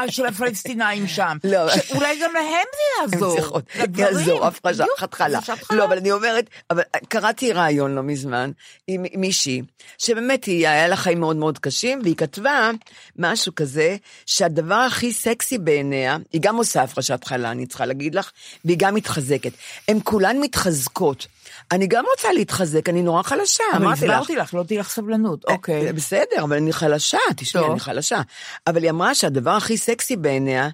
[0.07, 1.37] של הפלסטינאים שם.
[1.43, 1.75] לא.
[1.75, 3.35] שאולי גם להם זה הם יעזור.
[3.35, 4.17] צריכות, לגברים.
[4.17, 5.39] יעזור, הפרשת חלה.
[5.71, 8.51] לא, אבל אני אומרת, אבל קראתי ראיון לא מזמן
[8.87, 9.61] עם מישהי,
[9.97, 12.71] שבאמת היא, היה לה חיים מאוד מאוד קשים, והיא כתבה
[13.17, 18.31] משהו כזה, שהדבר הכי סקסי בעיניה, היא גם עושה הפרשת חלה, אני צריכה להגיד לך,
[18.65, 19.51] והיא גם מתחזקת.
[19.87, 21.27] הן כולן מתחזקות.
[21.71, 24.13] אני גם רוצה להתחזק, אני נורא חלשה, אבל אמרתי לך.
[24.13, 25.45] הסברתי לך, לא תהיה לך סבלנות.
[25.45, 25.87] אוקיי.
[25.87, 27.65] אה, בסדר, אבל אני חלשה, תשמעי.
[27.71, 28.21] אני חלשה.
[28.67, 30.69] אבל היא אמרה שהדבר הכי סקסי בעיניה,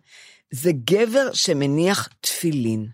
[0.52, 2.88] זה גבר שמניח תפילין.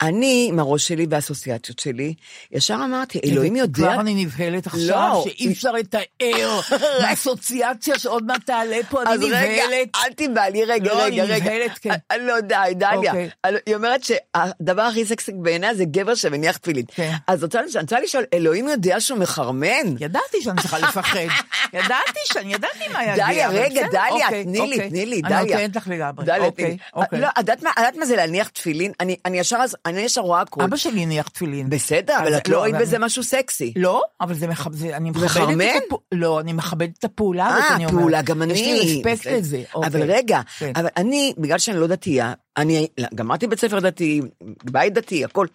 [0.00, 2.14] אני, עם הראש שלי והאסוציאציות שלי,
[2.52, 3.82] ישר אמרתי, אלוהים יודע...
[3.82, 5.24] כבר אני נבהלת עכשיו, לא.
[5.24, 6.60] שאי אפשר לתאר
[7.02, 9.88] מהאסוציאציה שעוד מעט תעלה פה, אז אני רגע, נבהלת.
[9.96, 11.44] אל תיבהלי, רגע, לא, רגע, אני רגע.
[11.44, 11.90] נבהלת, כן.
[12.10, 13.12] אה, לא, די, דליה.
[13.12, 13.30] אוקיי.
[13.66, 16.84] היא אומרת שהדבר הכי סקסי בעיניה זה גבר שמניח תפילין.
[16.94, 17.12] כן.
[17.26, 19.96] אז אני רוצה לשאול, אלוהים יודע שהוא מחרמן?
[20.00, 21.20] ידעתי שאני צריכה לפחד.
[21.72, 23.26] ידעתי שאני, ידעתי מה יגיע.
[23.26, 24.90] דליה, רגע, דליה, אוקיי, תני לי, אוקיי.
[24.90, 25.42] תני לי, אני דליה.
[25.42, 26.24] נותנת לך לגמרי.
[26.24, 26.76] דליה, תני לי.
[27.12, 27.48] לא, את
[27.78, 28.92] יודעת מה זה להניח תפילין?
[29.26, 30.64] אני ישר אני ישר רואה הכול.
[30.64, 31.70] אבא שלי הניח תפילין.
[31.70, 33.72] בסדר, אבל את לא רואים אבל- בזה משהו סקסי.
[33.76, 35.60] לא, אבל זה מכבד, אני מכבדת?
[35.76, 35.94] את.
[36.12, 37.98] לא, אני מכבדת את הפעולה הזאת, אה, אני אומרת.
[38.00, 38.52] פעולה, גם אני.
[38.52, 39.26] יש לי רספקט.
[39.32, 39.62] לזה.
[39.74, 40.02] אבל אוקיי.
[40.02, 40.72] רגע, כן.
[40.76, 44.20] אבל אני, בגלל שאני לא דתייה, אני גמרתי בית ספר דתי,
[44.64, 45.46] בית דתי, הכל.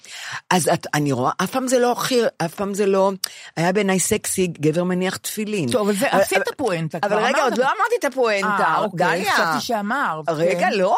[0.50, 3.12] אז את, אני רואה, אף פעם זה לא חיר, אף פעם זה לא,
[3.58, 5.70] היה בעיניי סקסי, גבר מניח תפילין.
[5.72, 7.44] טוב, אבל זה- עשית אבל- פואנטה, אבל רגע.
[7.44, 9.32] עוד לא אמרתי את הפואנטה, אה, אוקיי, דליה.
[9.34, 10.30] חשבתי שאמרת.
[10.30, 10.74] רגע, כן.
[10.74, 10.96] לא,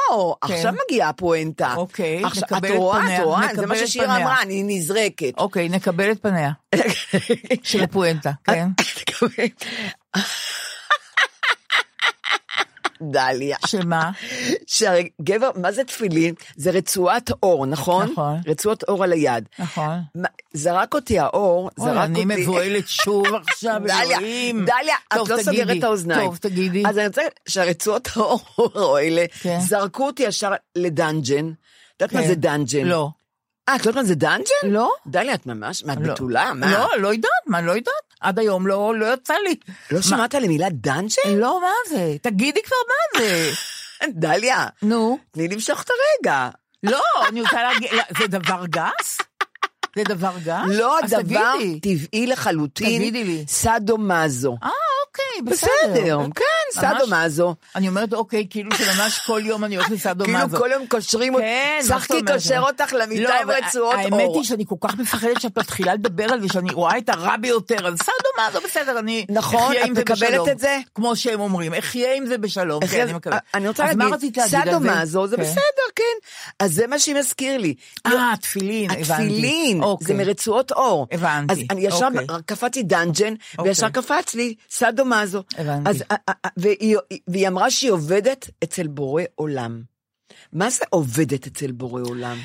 [0.47, 0.53] כן.
[0.53, 1.73] עכשיו מגיעה הפואנטה.
[1.75, 4.17] אוקיי, עכשיו, נקבל את את רואה, פניה, את רואה, זה מה את ששירה פניה.
[4.25, 5.33] אמרה, אני נזרקת.
[5.37, 6.51] אוקיי, נקבל את פניה
[7.63, 8.67] של הפואנטה, כן.
[13.01, 13.57] דליה.
[13.65, 14.11] שמה?
[14.67, 16.33] שהרי גבר, מה זה תפילין?
[16.55, 18.11] זה רצועת אור, נכון?
[18.11, 18.37] נכון.
[18.47, 19.49] רצועת אור על היד.
[19.59, 19.99] נכון.
[20.53, 22.23] זרק אותי האור, זרק אותי...
[22.23, 24.65] אני מבוהלת שוב עכשיו, אלוהים.
[24.65, 25.37] דליה, את לא.
[25.43, 26.25] סוגרת את האוזניים.
[26.25, 26.83] טוב, תגידי.
[26.87, 29.59] אז אני רוצה שהרצועות האור האלה, כן.
[29.59, 31.51] זרקו אותי ישר ל dungeon.
[31.97, 32.27] את יודעת מה כן.
[32.27, 32.85] זה dungeon?
[32.85, 33.09] לא.
[33.69, 34.69] אה, את יודעת מה זה dungeon?
[34.71, 34.91] לא.
[35.07, 36.13] דליה, את ממש, מה, את לא.
[36.13, 36.53] בתולה?
[36.53, 36.71] מה?
[36.71, 37.93] לא, לא יודעת, מה, לא יודעת.
[38.21, 39.55] עד היום לא לא יצא לי.
[39.91, 41.35] לא מה- שמעת על המילה dungeon?
[41.37, 42.15] לא, מה זה?
[42.21, 43.49] תגידי כבר מה זה.
[44.21, 45.17] דליה, נו.
[45.31, 46.49] תני למשוך את הרגע.
[46.83, 49.17] לא, אני רוצה להגיד, לא, זה דבר גס?
[49.95, 50.65] זה דבר גס?
[50.67, 51.53] לא דבר.
[51.81, 52.99] טבעי לחלוטין.
[52.99, 53.45] תגידי לי.
[53.47, 54.57] סאדו מאזו.
[54.63, 54.69] אה,
[55.07, 55.69] אוקיי, בסדר.
[55.93, 57.55] בסדר, כן, סאדו ממש- מאזו.
[57.75, 60.39] אני אומרת, אוקיי, כאילו שממש כל יום אני הולכת לסעדו כאילו.
[60.57, 62.21] כל יום קושרים אותי, כן, צחקי?
[62.33, 64.35] קושר אותך למיטה לא, עם רצועות האמת אור.
[64.37, 67.87] היא שאני כל כך מפחדת שאת מתחילה לדבר על זה, שאני רואה את הרע ביותר,
[67.87, 70.49] אז סעדו מאזו בסדר, אני נכון, אחיה את עם זה מקבלת בשלום.
[70.49, 70.77] את זה?
[70.95, 73.41] כמו שהם אומרים, אחיה עם זה בשלום, כן, אני מקבלת.
[73.53, 74.57] אני רוצה להגיד, על זה?
[74.57, 75.41] סאדו מאזו זה כן.
[75.43, 75.61] בסדר,
[75.95, 76.03] כן.
[76.59, 77.73] אז זה מה שמזכיר לי.
[78.05, 79.11] אה, תפילין, הבנתי.
[79.13, 80.15] התפילין, זה אוקיי.
[80.15, 81.07] מרצועות אור.
[81.11, 82.27] הבנתי, אז אני ישר אוקיי.
[82.45, 84.03] קפצתי דאנג'ן, וישר אוקיי.
[84.03, 85.43] קפץ לי סאדו מאזו.
[85.57, 85.99] הבנתי.
[86.65, 89.81] אה, אה, אה, והיא, והיא אמרה שהיא עובדת אצל בורא עולם.
[90.53, 92.37] מה זה עובדת אצל בורא עולם?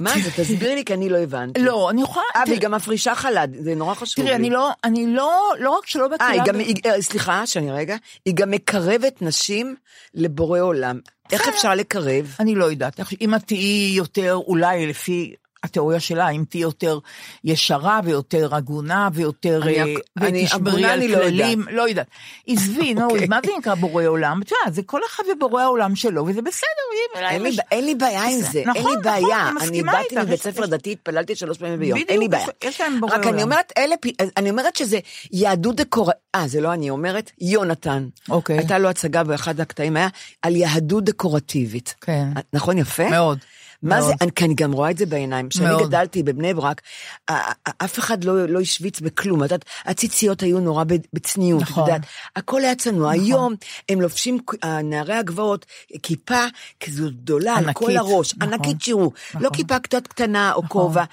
[0.00, 0.30] מה זה?
[0.30, 1.60] תסבירי לי, כי אני לא הבנתי.
[1.60, 2.24] לא, אני יכולה...
[2.36, 4.30] אה, והיא גם מפרישה חלד, זה נורא חשוב לי.
[4.30, 6.28] תראי, אני לא, אני לא, לא רק שלא אה, בקלה...
[6.28, 9.74] היא גם, היא, אה, סליחה, שאני רגע, היא גם מקרבת נשים
[10.14, 11.00] לבורא עולם.
[11.32, 12.36] איך אפשר לקרב?
[12.40, 13.00] אני לא יודעת.
[13.20, 16.98] אם את תהיי יותר, אולי לפי התיאוריה שלה, אם תהיי יותר
[17.44, 19.60] ישרה ויותר הגונה ויותר...
[19.62, 19.84] אני- אה,
[20.20, 22.06] ותשמרי הגונה על אני לא כללים, לא יודעת.
[22.46, 23.26] עזבי, נו, אוקיי.
[23.26, 24.40] מה זה נקרא בורא עולם?
[24.42, 26.66] את יודעת, זה כל אחד ובורא העולם שלו, וזה בסדר.
[27.70, 29.48] אין לי, בעיה עם זה, נכון, אין לי נכון, בעיה.
[29.48, 32.46] אני אני באתי מבית ספר דתי, התפללתי שלוש פעמים ביום, אין לי בעיה.
[32.64, 33.42] יש- להם בורא רק אני עולם.
[33.42, 34.98] אומרת, אלה, פ- אני אומרת שזה
[35.32, 36.10] יהדות דקור...
[36.34, 38.08] אה, זה לא אני אומרת, יונתן.
[38.28, 38.58] אוקיי.
[38.58, 40.08] הייתה לו הצגה באחד הקטעים, היה
[40.42, 41.94] על יהדות דקורטיבית.
[42.00, 42.24] כן.
[42.52, 43.08] נכון, יפה?
[43.10, 43.38] מאוד.
[43.82, 44.02] מה.
[44.02, 45.48] זה, אני, כי אני גם רואה את זה בעיניים.
[45.48, 45.84] כשאני.
[45.84, 46.80] גדלתי בבני ברק,
[47.84, 49.44] אף אחד לא, לא השוויץ בכלום.
[49.44, 51.84] את יודעת, הציציות היו נורא בצניעות, נכון.
[51.84, 52.02] את יודעת.
[52.36, 53.10] הכל היה צנוע.
[53.10, 53.54] היום
[53.88, 54.38] הם לובשים,
[54.84, 55.66] נערי הגבעות,
[56.02, 56.44] כיפה
[56.80, 58.34] כזו גדולה על כל הראש.
[58.34, 58.52] נכון.
[58.52, 59.12] ענקית שירו.
[59.34, 59.56] לא נכון.
[59.56, 61.04] כיפה קצת קטנה או כובע.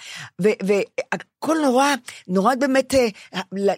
[1.40, 1.86] הכל נורא,
[2.28, 3.74] נורא באמת, אה,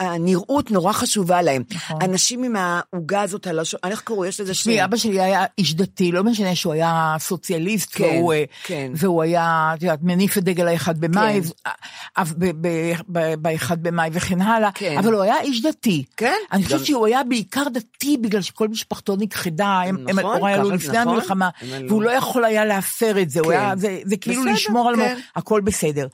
[0.00, 1.62] הנראות נורא חשובה להם.
[1.74, 2.02] נכון.
[2.02, 4.24] אנשים עם העוגה הזאת, על השו- איך קראו?
[4.26, 4.82] יש לזה תשמעי, שם.
[4.84, 8.92] אבא שלי היה איש דתי, לא משנה שהוא היה סוציאליסט, כן, והוא, אה, כן.
[8.96, 12.52] והוא היה, את יודעת, מניף את דגל האחד במאי, כן.
[13.38, 14.98] באחד במאי וכן הלאה, כן.
[14.98, 16.04] אבל הוא היה איש דתי.
[16.16, 20.36] כן, אני גם- חושבת שהוא היה בעיקר דתי בגלל שכל משפחתו נכחדה, הם הם נכון,
[20.36, 21.08] הוריי עלו ככה, לפני נכון.
[21.12, 21.88] המלחמה, הם עלו.
[21.88, 23.50] והוא לא יכול היה להפר את זה, כן.
[23.50, 25.16] היה, זה, זה כאילו לשמור על כן.
[25.36, 26.06] הכל בסדר.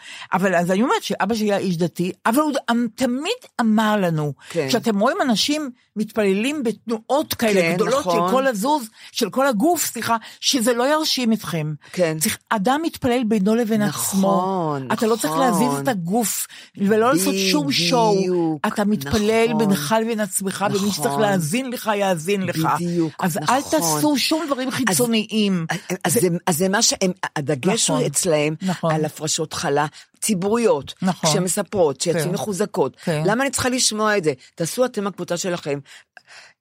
[0.42, 2.52] אבל אז אני אומרת שאבא שלי היה איש דתי, אבל הוא
[2.94, 4.68] תמיד אמר לנו, כן.
[4.68, 8.28] כשאתם רואים אנשים מתפללים בתנועות כאלה כן, גדולות נכון.
[8.28, 11.74] של כל הזוז, של כל הגוף, סליחה, שזה לא ירשים אתכם.
[11.92, 12.18] כן.
[12.18, 14.76] צריך, אדם מתפלל בינו לבין נכון, עצמו.
[14.92, 15.40] אתה לא צריך נכון.
[15.40, 16.46] להזיז את הגוף,
[16.78, 18.16] ולא לעשות שום שואו.
[18.16, 19.58] בדיוק, אתה מתפלל נכון.
[19.58, 21.22] בינך לבין עצמך, ומי שצריך נכון.
[21.22, 22.68] להאזין לך, יאזין לך.
[22.74, 23.80] בדיוק, אז אל נכון.
[23.80, 25.66] תעשו שום דברים חיצוניים.
[26.04, 28.94] אז זה, אז זה מה שהם, הדגש נכון, הוא אצלהם נכון.
[28.94, 29.86] על הפרשות חלה
[30.22, 31.30] ציבוריות, נכון.
[31.30, 32.30] כשהן מספרות, שיצאו כן.
[32.30, 32.96] מחוזקות.
[33.04, 33.22] כן.
[33.26, 34.32] למה אני צריכה לשמוע את זה?
[34.54, 35.78] תעשו אתם הקבוצה שלכם.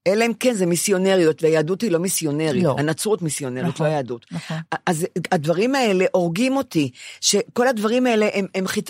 [0.07, 2.75] אלא אם כן זה מיסיונריות, והיהדות היא לא מיסיונרית, לא.
[2.77, 4.25] הנצרות מיסיונרית, נכון, לא היהדות.
[4.31, 4.57] נכון.
[4.85, 6.91] אז הדברים האלה הורגים אותי,
[7.21, 8.87] שכל הדברים האלה הם, הם חיצ...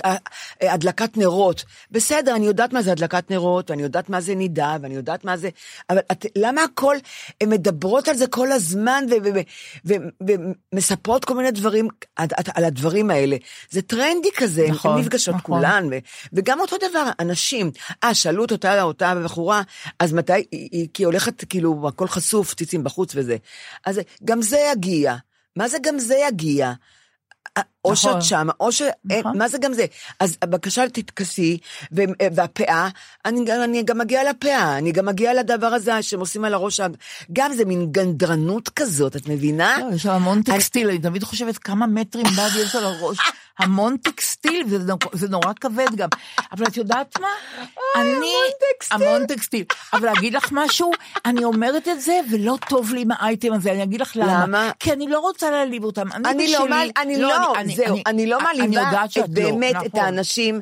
[0.61, 1.63] הדלקת נרות.
[1.91, 5.37] בסדר, אני יודעת מה זה הדלקת נרות, ואני יודעת מה זה נידה, ואני יודעת מה
[5.37, 5.49] זה...
[5.89, 6.95] אבל את, למה הכל,
[7.41, 9.03] הן מדברות על זה כל הזמן,
[10.73, 13.37] ומספרות כל מיני דברים על, הדברים האלה.
[13.69, 15.55] זה טרנדי כזה, נכון, הן נפגשות נכון.
[15.55, 15.97] כולן, ו-
[16.33, 17.71] וגם אותו דבר, אנשים.
[18.03, 19.61] אה, שאלו את אותה, אותה בחורה,
[19.99, 23.37] אז מתי, היא, היא, כי הולכת, כאילו, הכל חשוף, ציצים בחוץ וזה.
[23.85, 25.15] אז גם זה יגיע.
[25.55, 26.73] מה זה גם זה יגיע?
[27.85, 28.11] או נכון.
[28.13, 28.81] שאת שמה, או ש...
[29.05, 29.37] נכון.
[29.37, 29.85] מה זה גם זה?
[30.19, 31.57] אז הבקשה תתכסי,
[31.91, 32.01] ו-
[32.35, 32.87] והפאה,
[33.25, 36.79] אני, אני גם מגיעה לפאה, אני גם מגיעה לדבר הזה שהם עושים על הראש,
[37.33, 39.77] גם זה מין גנדרנות כזאת, את מבינה?
[39.79, 43.17] לא, יש שם המון טקסטיל, אני תמיד חושבת כמה מטרים בד יש על הראש,
[43.59, 46.09] המון טקסטיל, וזה זה נורא כבד גם.
[46.51, 47.27] אבל את יודעת מה?
[47.95, 48.09] אני...
[48.11, 48.27] המון
[48.77, 49.07] טקסטיל.
[49.07, 49.63] המון טקסטיל.
[49.93, 50.91] אבל להגיד לך משהו,
[51.25, 54.43] אני אומרת את זה, ולא טוב לי עם האייטם הזה, אני אגיד לך למה.
[54.43, 54.71] למה?
[54.79, 56.11] כי אני לא רוצה להעליב אותם.
[56.11, 59.29] אני אני לא, בשלי- מעל- אני לא, זהו, אני לא אני מעליבה יודעת שאת את
[59.29, 59.99] לא, באמת את נכון.
[59.99, 60.61] האנשים.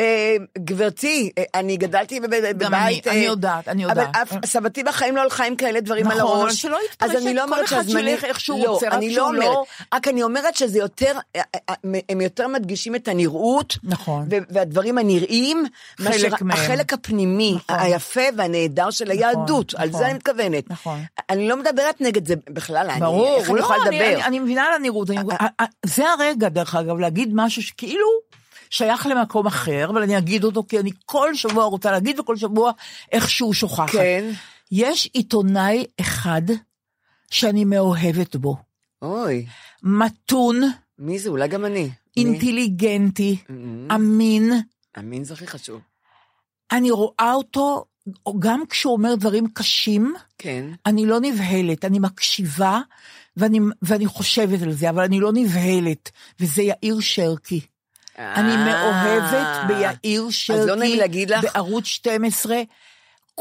[0.00, 3.06] אה, גברתי, אה, אני גדלתי בב- גם בבית...
[3.06, 4.08] אני, אני אה, יודעת, אני יודעת.
[4.16, 6.42] אבל סבתי בחיים לא הלכה עם כאלה דברים על נכון, הראש.
[6.44, 9.08] אבל שלא אז יתפרש אני לא אומרת אחד שילך איך שהוא לא, רוצה, רק אני
[9.08, 11.12] לא שהוא אומרת, לא- רק אני אומרת שזה יותר,
[12.08, 13.76] הם יותר מדגישים את הנראות.
[13.82, 14.28] נכון.
[14.50, 15.64] והדברים הנראים.
[16.00, 16.50] חלק מהם.
[16.50, 17.76] החלק הפנימי, נכון.
[17.84, 19.74] היפה והנהדר של היהדות.
[19.74, 20.00] על נכון.
[20.00, 20.70] זה אני מתכוונת.
[20.70, 21.00] נכון.
[21.30, 24.14] אני לא מדברת נגד זה בכלל, אני- ברור, איך אני לא, יכולה אני, לדבר?
[24.14, 25.10] אני, אני מבינה על הנראות.
[25.10, 25.18] אני,
[25.86, 28.06] זה הרגע, דרך אגב, להגיד משהו שכאילו
[28.70, 32.72] שייך למקום אחר, אבל אני אגיד אותו כי אני כל שבוע רוצה להגיד, וכל שבוע
[33.12, 33.92] איכשהו שוכחת.
[33.92, 34.30] כן.
[34.72, 36.42] יש עיתונאי אחד
[37.30, 38.56] שאני מאוהבת בו.
[39.02, 39.46] אוי,
[39.82, 40.60] מתון,
[40.98, 41.28] מי זה?
[41.28, 41.82] אולי גם אני.
[41.82, 41.90] מי?
[42.16, 43.94] אינטליגנטי, Mhm.
[43.94, 44.52] אמין.
[44.98, 45.80] אמין זה הכי חשוב.
[46.72, 47.84] אני רואה אותו,
[48.38, 50.64] גם כשהוא אומר דברים קשים, כן.
[50.86, 52.80] אני לא נבהלת, אני מקשיבה
[53.36, 56.10] ואני, ואני חושבת על זה, אבל אני לא נבהלת,
[56.40, 57.60] וזה יאיר שרקי.
[58.20, 58.64] אני אה.
[58.64, 60.28] מאוהבת ביאיר
[60.66, 61.42] לא לך?
[61.42, 62.62] בערוץ 12.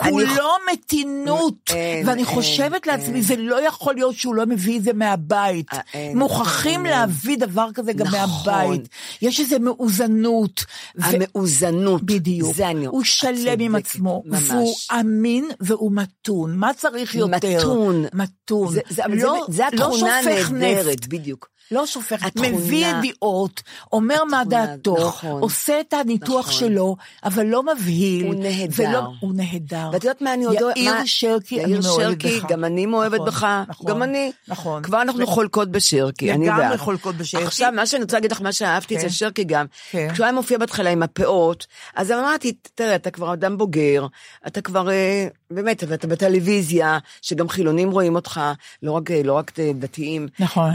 [0.01, 3.21] אני כולו מתינות, אין, ואני חושבת לעצמי.
[3.21, 5.73] זה לא יכול להיות שהוא לא מביא את זה מהבית.
[5.73, 6.85] אה, מוכרחים.
[6.85, 8.53] להביא דבר כזה גם נכון.
[8.53, 8.89] מהבית.
[9.21, 10.65] יש איזו מאוזנות.
[10.99, 12.03] המאוזנות.
[12.03, 12.55] בדיוק.
[12.55, 12.85] זה אני...
[12.85, 14.23] הוא שלם עם עצמו.
[14.25, 16.55] והוא אמין והוא מתון.
[16.55, 17.57] מה צריך יותר?
[17.57, 18.05] מתון.
[18.13, 18.73] מתון.
[18.89, 21.07] זה, לא, לא התכונה הנהדרת.
[21.07, 21.49] בדיוק.
[21.71, 23.61] לא שופך, התכונה- מביא ידיעות,
[23.93, 25.41] אומר מה דעתו, נכון.
[25.41, 26.59] עושה את הניתוח נכון.
[26.59, 28.25] שלו, אבל לא מבהיל.
[28.25, 28.83] הוא נהדר.
[28.89, 29.89] ולא, הוא נהדר.
[29.93, 30.55] ואת יודעת מה אני עוד...
[30.75, 32.45] יאיר מה- שרקי, אני מאוהבת בך.
[32.49, 34.31] גם אני מאוהבת נכון, בך, נכון, גם אני.
[34.47, 34.83] נכון.
[34.83, 36.79] כבר אנחנו ו- חולקות בשרקי, אני לגמרי ואת.
[36.79, 37.45] חולקות בשרקי.
[37.45, 38.99] עכשיו, מה שאני רוצה להגיד לך, מה שאהבתי כן.
[38.99, 40.07] אצל שרקי גם, כן.
[40.13, 44.05] כשהוא היה מופיע בהתחלה עם הפאות, אז אמרתי, תראה, אתה כבר אדם בוגר,
[44.47, 48.41] אתה כבר, אה, באמת, ואתה בטלוויזיה, שגם חילונים רואים אותך,
[48.83, 50.27] לא רק, לא רק אה, דתיים.
[50.39, 50.71] נכון.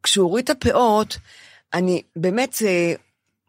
[0.00, 1.16] וכשהוא הוריד את הפאות,
[1.74, 2.94] אני, באמת, אה,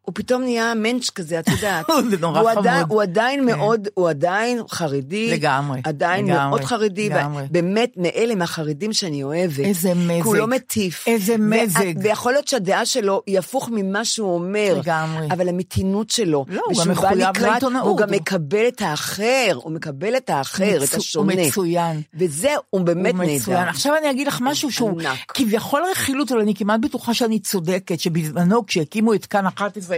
[0.05, 1.85] הוא פתאום נהיה מענץ' כזה, את יודעת.
[2.09, 2.57] זה נורא הוא חמוד.
[2.67, 3.45] עדיין, הוא עדיין כן.
[3.45, 5.31] מאוד, הוא עדיין חרדי.
[5.31, 7.09] לגמרי, עדיין לגמרי, מאוד חרדי.
[7.09, 7.43] לגמרי.
[7.51, 9.59] באמת, מאלה מהחרדים שאני אוהבת.
[9.59, 10.13] איזה מזג.
[10.21, 11.07] כי הוא לא מטיף.
[11.07, 11.93] איזה מזג.
[12.03, 14.77] ויכול להיות שהדעה שלו היא הפוך ממה שהוא אומר.
[14.79, 15.27] לגמרי.
[15.31, 16.45] אבל המתינות שלו.
[16.47, 17.87] לא, הוא גם מחויב לעיתונאות.
[17.87, 21.33] הוא גם מקבל את האחר, הוא מקבל את האחר, את מצו- השונה.
[21.33, 22.01] הוא מצוין.
[22.13, 23.57] וזה, הוא באמת הוא מצוין.
[23.57, 23.69] נהדר.
[23.69, 25.31] עכשיו אני אגיד לך משהו שהוא ענק.
[25.33, 29.90] כביכול רכילות, אבל אני כמעט בטוחה שאני צודקת, שבזמנו כשהקימו את כאן 11,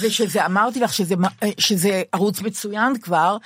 [0.00, 1.14] ושזה, אמרתי לך שזה,
[1.58, 3.36] שזה ערוץ מצוין כבר,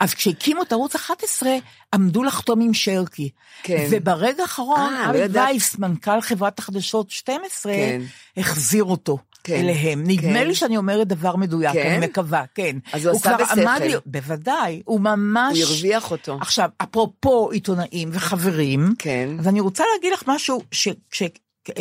[0.00, 1.50] אז כשהקימו את ערוץ 11,
[1.94, 3.30] עמדו לחתום עם שרקי.
[3.62, 3.86] כן.
[3.90, 5.38] וברגע האחרון, אה, לא אבי.
[5.38, 8.00] וייס, מנכ"ל חברת החדשות 12, כן.
[8.36, 9.18] החזיר אותו.
[9.44, 10.02] כן, אליהם.
[10.06, 10.46] נדמה כן.
[10.46, 11.92] לי שאני אומרת דבר מדויק, כן?
[11.96, 12.76] אני מקווה, כן.
[12.92, 13.60] אז הוא עשה כבר בשכל.
[13.60, 15.58] עמד לי- בוודאי, הוא ממש...
[15.60, 16.38] הוא הרוויח אותו.
[16.40, 19.28] עכשיו, אפרופו עיתונאים וחברים, כן.
[19.38, 20.88] אז אני רוצה להגיד לך משהו ש...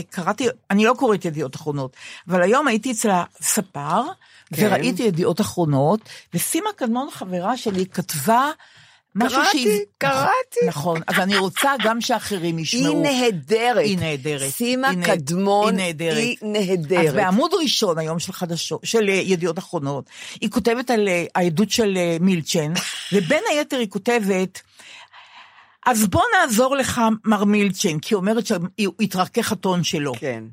[0.09, 1.95] קראתי, אני לא קוראת ידיעות אחרונות,
[2.27, 4.01] אבל היום הייתי אצל הספר,
[4.55, 4.67] כן.
[4.67, 5.99] וראיתי ידיעות אחרונות,
[6.33, 8.51] וסימה קדמון, חברה שלי, כתבה
[9.15, 9.79] משהו קראתי, שהיא...
[9.97, 10.67] קראתי.
[10.67, 12.91] נכון, אז אני רוצה גם שאחרים ישמעו.
[12.91, 13.85] היא נהדרת.
[13.85, 14.49] היא נהדרת.
[14.49, 16.17] סימה היא קדמון היא נהדרת.
[16.17, 17.07] היא נהדרת.
[17.07, 20.05] אז בעמוד ראשון היום של חדשות, של אה, ידיעות אחרונות,
[20.41, 22.73] היא כותבת על אה, העדות של אה, מילצ'ן,
[23.13, 24.61] ובין היתר היא כותבת,
[25.85, 30.13] אז בוא נעזור לך, מר מילצ'ן, כי היא אומרת שהתרכך הטון שלו.
[30.19, 30.43] כן.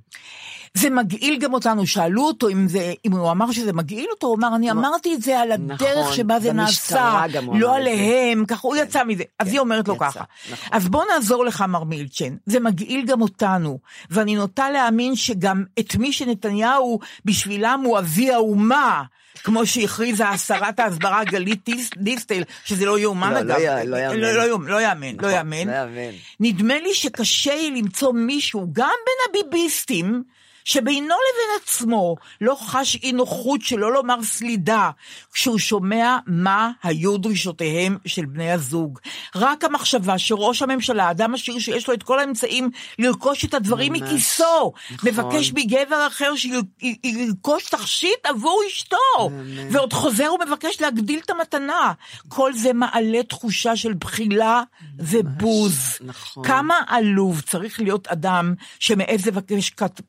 [0.74, 4.36] זה מגעיל גם אותנו, שאלו אותו אם, זה, אם הוא אמר שזה מגעיל אותו, הוא
[4.36, 7.22] אמר, אני אמרתי את זה על הדרך נכון, שבה זה נעשה,
[7.54, 7.76] לא.
[7.76, 9.24] עליהם, ככה הוא יצא מזה.
[9.38, 10.68] אז היא אומרת לו יצא, ככה, נכון.
[10.72, 13.78] אז בוא נעזור לך, מר מילצ'ן, זה מגעיל גם אותנו,
[14.10, 19.02] ואני נוטה להאמין שגם את מי שנתניהו בשבילם הוא אבי האומה.
[19.44, 23.48] כמו שהכריזה שרת ההסברה גלית דיס- דיסטל, שזה לא יאומן לא, אגב.
[23.58, 24.16] לא לא יאמן.
[24.20, 25.68] לא, לא, לא יאמן, לא נכון, יאמן.
[25.68, 26.14] לא יאמן.
[26.40, 30.22] נדמה לי שקשה לי למצוא מישהו, גם בין הביביסטים,
[30.68, 34.90] שבינו לבין עצמו לא חש אי נוחות, שלא לומר סלידה,
[35.32, 38.98] כשהוא שומע מה היו דרישותיהם של בני הזוג.
[39.36, 44.02] רק המחשבה שראש הממשלה, אדם עשיר שיש לו את כל האמצעים לרכוש את הדברים ממש,
[44.02, 45.08] מכיסו, נכון.
[45.10, 49.30] מבקש מגבר אחר שירכוש תכשיט עבור אשתו,
[49.70, 51.92] ועוד חוזר ומבקש להגדיל את המתנה.
[52.28, 54.62] כל זה מעלה תחושה של בחילה
[54.98, 55.78] ובוז.
[56.00, 56.44] נכון.
[56.46, 60.00] כמה עלוב צריך להיות אדם שמעז לבקש כת-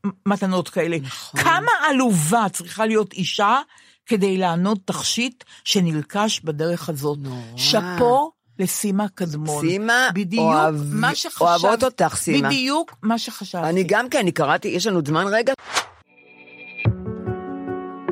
[0.49, 0.97] מתנות כאלה.
[1.03, 1.41] נכון.
[1.41, 3.57] כמה עלובה צריכה להיות אישה
[4.05, 7.17] כדי לענות תכשיט שנלקש בדרך הזאת.
[7.21, 7.37] נורא.
[7.55, 9.61] שאפו לסימה קדמון.
[9.67, 11.43] סימה, בדיוק אוהב- מה שחשבתי.
[11.43, 12.47] אוהבות אותך, סימה.
[12.47, 13.69] בדיוק מה שחשבתי.
[13.69, 15.53] אני גם כן, אני קראתי, יש לנו זמן רגע?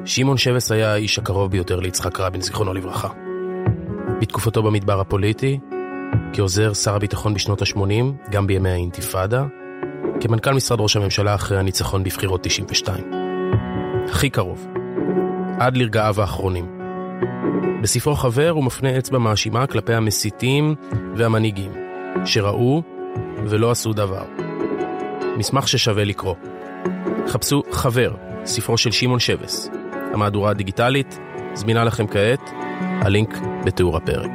[0.05, 3.09] שמעון שבס היה האיש הקרוב ביותר ליצחק רבין, זיכרונו לברכה.
[4.21, 5.59] בתקופתו במדבר הפוליטי,
[6.33, 9.43] כעוזר שר הביטחון בשנות ה-80, גם בימי האינתיפאדה,
[10.21, 13.11] כמנכ"ל משרד ראש הממשלה אחרי הניצחון בבחירות 92.
[14.09, 14.67] הכי קרוב,
[15.59, 16.77] עד לרגעיו האחרונים.
[17.81, 20.75] בספרו חבר הוא מפנה אצבע מאשימה כלפי המסיתים
[21.15, 21.71] והמנהיגים,
[22.25, 22.81] שראו
[23.45, 24.25] ולא עשו דבר.
[25.37, 26.35] מסמך ששווה לקרוא.
[27.27, 28.13] חפשו חבר,
[28.45, 29.69] ספרו של שמעון שבס.
[30.13, 31.19] המהדורה הדיגיטלית
[31.53, 34.31] זמינה לכם כעת, הלינק בתיאור הפרק.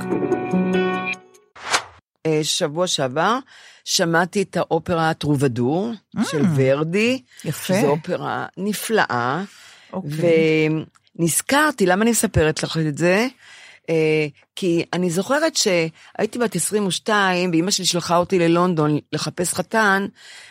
[2.27, 3.39] אה, שבוע שעבר
[3.85, 5.93] שמעתי את האופרה טרובדור
[6.31, 7.23] של ורדי.
[7.45, 7.75] יפה.
[7.75, 9.43] שזו אופרה נפלאה.
[9.93, 10.69] אוקיי.
[11.19, 13.27] ונזכרתי, למה אני מספרת לך את זה?
[13.91, 14.27] אה,
[14.57, 20.07] כי אני זוכרת שהייתי בת 22, ואימא שלי שלחה אותי ללונדון לחפש חתן,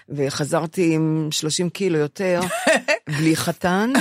[0.10, 2.42] וחזרתי עם 30 קילו יותר,
[3.18, 3.94] בלי חתן.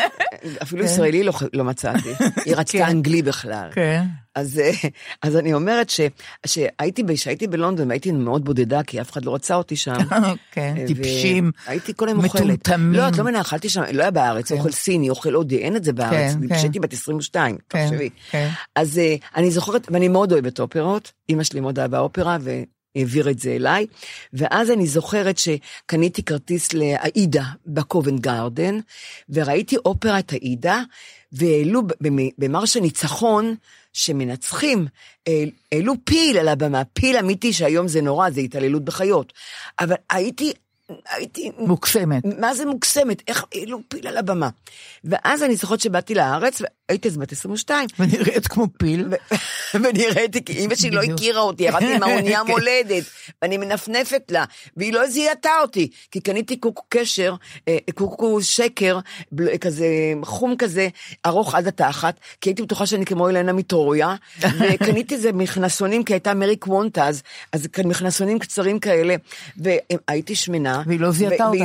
[0.62, 2.08] אפילו ישראלי לא, לא מצאתי,
[2.44, 2.84] היא רצתה כן.
[2.84, 3.68] אנגלי בכלל.
[3.72, 4.04] כן.
[4.38, 4.70] אז, אה,
[5.22, 6.00] אז אני אומרת ש,
[6.46, 9.94] שהייתי, שהייתי בלונדון והייתי מאוד בודדה, כי אף אחד לא רצה אותי שם.
[10.52, 12.42] כן, ו- טיפשים, הייתי כל היום אוכלת.
[12.42, 12.92] מטומטמים.
[12.92, 15.84] לא, את לא מבינה, אכלתי שם, לא היה בארץ, אוכל סיני, אוכל הודי, אין את
[15.84, 16.34] זה בארץ.
[16.34, 16.54] כן, כן.
[16.56, 18.10] כשהייתי בת 22, כן, תחשבי.
[18.30, 18.48] כן.
[18.74, 22.36] אז אה, אני זוכרת, ואני מאוד אוהבת אופרות, אימא שלי מאוד אהבה אופרה,
[22.96, 23.86] והעבירה את זה אליי.
[24.32, 28.78] ואז אני זוכרת שקניתי כרטיס לעאידה בקובנט גארדן,
[29.28, 30.82] וראיתי אופרה את עאידה,
[31.32, 33.54] והעלו במ- במרש הניצחון,
[33.98, 34.86] שמנצחים,
[35.28, 39.32] אה, העלו פיל על הבמה, פיל אמיתי שהיום זה נורא, זה התעללות בחיות.
[39.80, 40.52] אבל הייתי,
[41.10, 41.50] הייתי...
[41.58, 42.22] מוקסמת.
[42.38, 43.22] מה זה מוקסמת?
[43.28, 44.48] איך העלו פיל על הבמה?
[45.04, 49.08] ואז אני זוכרת שבאתי לארץ, והייתי אז בת 22, ונראית כמו פיל.
[49.74, 51.02] ונראיתי, כי אמא שלי לא.
[51.02, 52.50] הכירה אותי, ירדתי עם האונייה כן.
[52.50, 53.04] מולדת,
[53.42, 54.44] ואני מנפנפת לה,
[54.76, 57.34] והיא לא זיהתה אותי, כי קניתי קוקו קשר,
[57.68, 58.98] אה, קוקו שקר,
[59.60, 59.86] כזה
[60.24, 60.88] חום כזה,
[61.26, 64.14] ארוך עד התחת, כי הייתי בטוחה שאני כמו אלנה מטרויה,
[64.58, 67.22] וקניתי איזה מכנסונים, כי הייתה מרי קוונטז,
[67.52, 69.14] אז כאן מכנסונים קצרים כאלה,
[69.56, 70.77] והייתי שמנה.
[70.86, 71.64] והיא לא זיהתה אותה.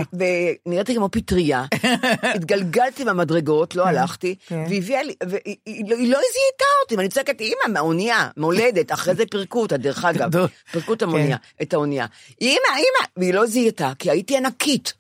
[0.66, 1.66] ונראיתי כמו פטריה,
[2.36, 4.64] התגלגלתי במדרגות, לא הלכתי, כן.
[4.68, 9.16] והיא הביאה לי, והיא היא לא לא זיהתה אותי, ואני צועקת, אימא, מהאונייה, מולדת, אחרי
[9.16, 10.30] זה פירקו אותה, דרך אגב.
[10.72, 12.06] פירקו את האונייה, את האונייה.
[12.42, 14.94] אימא, אימא, והיא לא זיהתה, כי הייתי ענקית.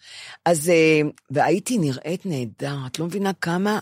[0.46, 1.02] אז, אה,
[1.32, 3.80] והייתי נראית נהדר, את לא מבינה כמה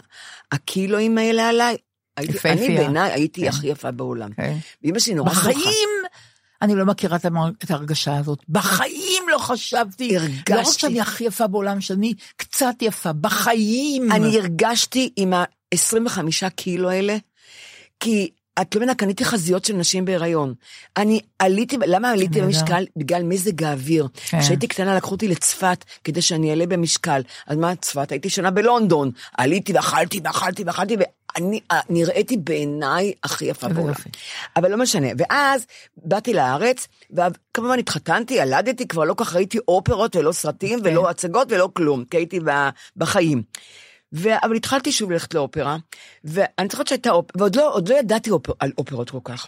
[0.52, 1.78] הקילואים האלה עליי.
[2.18, 2.78] הייתי- אני.
[2.78, 3.48] בעיניי הייתי כן.
[3.48, 4.30] הכי יפה בעולם.
[4.34, 4.58] כן.
[4.84, 5.30] ואימא שלי נורא.
[5.30, 5.90] בחיים
[6.62, 8.40] אני לא מכירה את המר- את ההרגשה הזאת.
[8.50, 10.18] בחיים לא חשבתי.
[10.18, 10.54] הרגשתי.
[10.54, 13.14] לא רק שאני הכי יפה בעולם, שאני קצת יפה.
[13.14, 14.12] בחיים.
[14.12, 16.20] אני הרגשתי עם ה-25
[16.56, 17.18] קילו האלה,
[18.00, 18.30] כי
[18.62, 20.54] את לא מבינה, קניתי חזיות של נשים בהיריון.
[20.98, 22.42] אני עליתי, למה עליתי.
[22.42, 22.86] במשקל?
[22.96, 24.08] בגלל מזג האוויר.
[24.30, 24.40] כן.
[24.42, 27.22] כשהייתי קטנה לקחו אותי לצפת כדי שאני אעלה במשקל.
[27.48, 28.12] אז מה צפת?
[28.12, 29.12] הייתי שנה בלונדון.
[29.38, 30.96] עליתי ואכלתי ואכלתי ואכלתי,
[31.36, 33.94] ואני אה, נראיתי בעיניי הכי יפה בעולם.
[34.56, 35.08] אבל לא משנה.
[35.18, 35.66] ואז
[35.98, 40.90] באתי לארץ, וכמובן התחתנתי, ילדתי, כבר לא כך ראיתי אופרות ולא סרטים כן.
[40.90, 42.40] ולא הצגות ולא כלום, כי הייתי
[42.98, 43.44] בחיים.
[44.14, 44.30] ו...
[44.44, 45.78] אבל התחלתי שוב ללכת לאופרה,
[46.24, 49.48] ואני זוכרת שהייתה אופרה, ועוד לא, לא ידעתי אופר, על אופרות כל כך.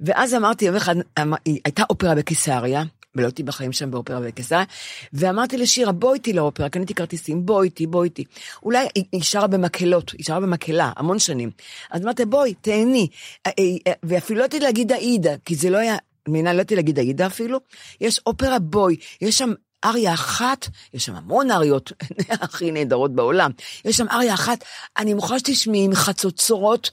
[0.00, 2.82] ואז אמרתי, יום אחד, אמר- הייתה אופרה בקיסריה,
[3.14, 4.64] ולא הייתי בחיים שם באופרה בקיסריה,
[5.12, 8.24] ואמרתי לשירה, בואי איתי לאופרה, קניתי כרטיסים, בואי איתי, בואי איתי.
[8.62, 11.50] אולי היא, שרה במקהלות, היא שרה במקהלה, המון שנים.
[11.90, 13.08] אז אמרתי, בואי, תהני.
[13.46, 15.96] אה, אה, אה, ואפילו לא ידעתי להגיד עאידה, כי זה לא היה,
[16.28, 17.58] מבינה, לא ידעתי להגיד עאידה אפילו.
[18.00, 19.52] יש אופרה בואי, יש שם
[19.84, 21.92] אריה אחת, יש שם המון אריות,
[22.28, 23.50] הכי נהדרות בעולם.
[23.84, 24.64] יש שם אריה אחת,
[24.98, 26.90] אני מוכרחה שתשמעי עם חצוצרות,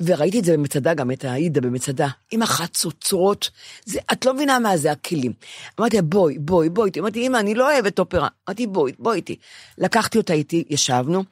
[0.00, 3.50] וראיתי את זה במצדה, גם את העאידה במצדה, עם החצוצרות,
[3.84, 5.32] זה, את לא מבינה מה זה הכלים.
[5.80, 6.90] אמרתי לה, בואי, בואי, בואי.
[6.98, 8.28] אמרתי, אמא, אני לא אוהבת אופרה.
[8.48, 9.36] אמרתי, בואי, בואי איתי.
[9.78, 11.24] לקחתי אותה איתי, ישבנו,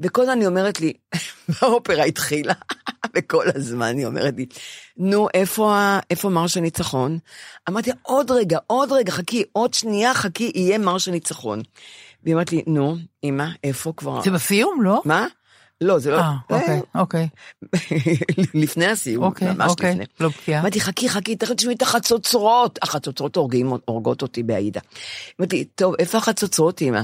[0.00, 0.92] וכל הזמן היא אומרת לי,
[1.62, 2.54] האופרה התחילה,
[3.16, 4.46] וכל הזמן היא אומרת לי,
[4.96, 7.18] נו, איפה, איפה מרש הניצחון?
[7.68, 11.62] אמרתי, עוד רגע, עוד רגע, חכי, עוד שנייה, חכי, יהיה מרש הניצחון.
[12.22, 14.22] והיא אמרת לי, נו, אמא, איפה כבר?
[14.22, 15.02] זה בסיום, לא?
[15.04, 15.26] מה?
[15.80, 16.18] לא, זה לא...
[16.18, 17.28] אה, אוקיי, אוקיי,
[18.62, 19.90] לפני הסיום, אוקיי, ממש אוקיי.
[19.90, 20.04] לפני.
[20.20, 20.60] לא בקיאה.
[20.60, 22.78] אמרתי, חכי, חכי, תכף תשמעי את החצוצרות.
[22.82, 24.80] החצוצרות הורגים, הורגות אותי בעאידה.
[25.40, 27.02] אמרתי, טוב, איפה החצוצרות, אמא?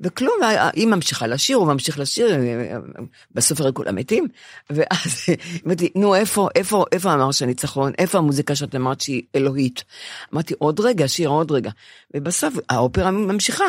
[0.00, 0.34] וכלום,
[0.72, 2.36] היא ממשיכה לשיר, הוא ממשיך לשיר,
[3.34, 4.28] בסוף הרי כולם מתים.
[4.70, 5.24] ואז
[5.66, 7.92] אמרתי, נו, איפה, איפה, איפה אמר שהניצחון?
[7.98, 9.84] איפה המוזיקה שאת אמרת שהיא אלוהית?
[10.34, 11.70] אמרתי, עוד רגע, שיר עוד רגע.
[12.14, 13.64] ובסוף האופרה ממשיכה.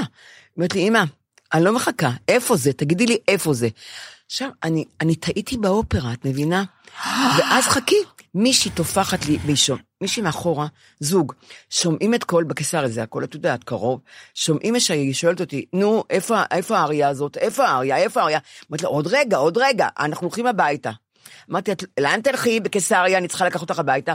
[0.59, 1.03] אמרתי אמא,
[1.53, 2.73] אני לא מחכה, איפה זה?
[2.73, 3.67] תגידי לי איפה זה.
[4.25, 6.63] עכשיו, אני, אני טעיתי באופרה, את מבינה?
[7.37, 7.95] ואז חכי,
[8.35, 10.67] מישהי טופחת לי בישום, מישהי מאחורה,
[10.99, 11.33] זוג,
[11.69, 13.99] שומעים את קול, בקיסר זה הכל, את יודעת, קרוב,
[14.33, 17.37] שומעים שהיא שואלת אותי, נו, איפה, איפה האריה הזאת?
[17.37, 17.97] איפה האריה?
[17.97, 18.39] איפה האריה?
[18.71, 20.91] אמרתי לה, עוד רגע, עוד רגע, אנחנו הולכים הביתה.
[21.51, 24.13] אמרתי, "את- לאן תלכי בקיסריה, אני צריכה לקחת אותך הביתה.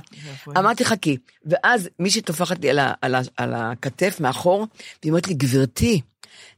[0.59, 1.17] אמרתי, חכי.
[1.45, 4.67] ואז מישהי טופחת לי על, ה, על, ה, על הכתף מאחור,
[5.03, 6.01] והיא אומרת לי, גברתי,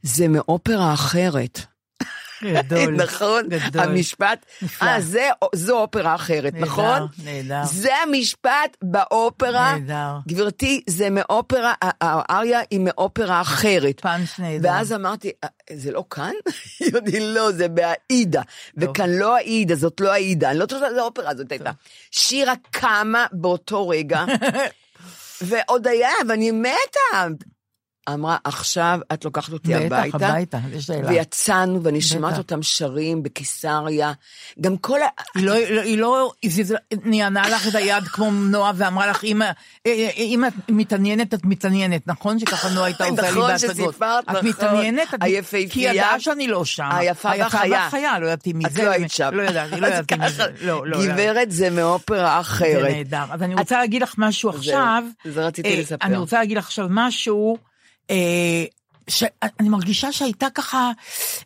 [0.03, 1.59] זה מאופרה אחרת.
[2.43, 2.95] גדול.
[3.03, 3.43] נכון?
[3.49, 3.81] גדול.
[3.81, 4.45] המשפט.
[4.81, 7.07] אה, זה- זו אופרה אחרת, נהדר, נכון?
[7.23, 7.61] נהדר.
[7.65, 9.77] זה המשפט באופרה.
[9.77, 10.17] נהדר.
[10.27, 13.99] גברתי, זה מאופרה, האריה היא מאופרה אחרת.
[13.99, 14.69] פאנץ' נהדר.
[14.69, 16.31] ואז אמרתי, "אה, זה לא כאן?
[16.79, 18.41] היא לי, לא, זה בעאידה.
[18.77, 20.51] וכאן לא העידה, זאת לא העידה.
[20.51, 21.71] אני לא חושבת שזה האופרה הזאת הייתה.
[22.11, 24.25] שירה קמה באותו רגע,
[25.47, 27.27] ועוד היה, ואני מתה.
[28.13, 30.27] אמרה, עכשיו את לוקחת אותי בטח, הביתה.
[30.27, 31.09] הביתה, יש שאלה.
[31.09, 32.37] ויצאנו, ואני שומעת בטח.
[32.41, 34.11] אותם שרים בקיסריה.
[34.61, 35.05] גם כל ה...
[35.35, 36.31] היא לא, היא לא- היא לא,
[36.63, 39.41] זה- נענה לך את היד כמו נועה ואמרה לך, אם,
[40.17, 42.39] אם את מתעניינת, את מתעניינת, נכון?
[42.39, 43.75] שככה נועה הייתה עושה לי נכון בהצגות.
[43.93, 44.47] שסיפרת, את נכון.
[44.49, 45.13] מתעניינת?
[45.13, 45.69] את- היפהפייה.
[45.69, 46.89] כי ידעה שאני לא שם.
[46.91, 47.71] היפה והחיה.
[47.71, 48.83] והחיה, לא ידעתי מי את זה.
[48.85, 49.29] לא היית שם.
[49.33, 50.43] לא ידעתי, לא ידעתי מי זה.
[50.61, 51.05] לא, לא.
[51.05, 52.91] גברת זה מאופרה זה אחרת.
[52.91, 53.23] נהדר.
[53.31, 55.03] אז אני רוצה להגיד לך משהו עכשיו.
[55.25, 55.95] זה רציתי אה, לספר.
[56.07, 57.74] אני רוצה להגיד לך עכשיו משהו, אה,
[59.07, 60.91] שאני מרגישה שהייתה ככה,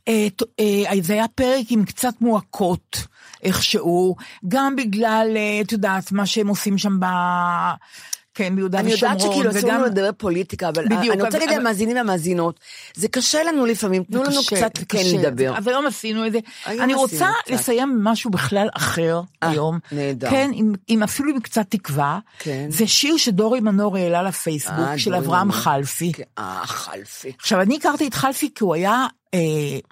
[0.07, 0.27] אה,
[0.59, 2.97] אה, זה היה פרק עם קצת מועקות
[3.43, 4.15] איכשהו,
[4.47, 7.05] גם בגלל, אה, את יודעת, מה שהם עושים שם ב...
[8.39, 9.17] כן, ביהודה אני ושומרון.
[9.17, 12.59] יודעת שכאילו אסור לנו לדבר פוליטיקה, אבל בדיוק, אני רוצה להגיד למאזינים והמאזינות,
[12.95, 14.99] זה קשה לנו לפעמים, תנו לנו קצת כן.
[15.19, 15.57] לדבר.
[15.57, 16.39] אז היום עשינו את זה.
[16.65, 17.29] אני רוצה.
[17.49, 19.79] לסיים משהו בכלל אחר אה, היום.
[19.91, 20.29] נהדר.
[20.29, 20.51] כן,
[20.87, 22.19] עם, אפילו עם קצת תקווה.
[22.39, 22.65] כן.
[22.69, 25.51] זה שיר שדורי מנור העלה לפייסבוק אה, של אברהם.
[25.51, 26.11] חלפי.
[26.37, 27.31] אה, חלפי.
[27.39, 29.07] עכשיו, אני הכרתי את חלפי כי הוא היה...
[29.33, 29.39] אה,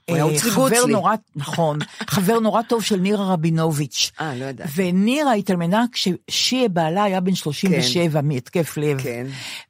[0.09, 0.85] אה, חבר.
[0.89, 4.11] נורא, נכון, חבר נורא טוב של נירה רבינוביץ'.
[4.21, 4.71] אה, לא ידעתי.
[4.75, 9.01] ונירה התאלמנה כששיה בעלה היה בן 37 מהתקף לב.
[9.01, 9.27] כן.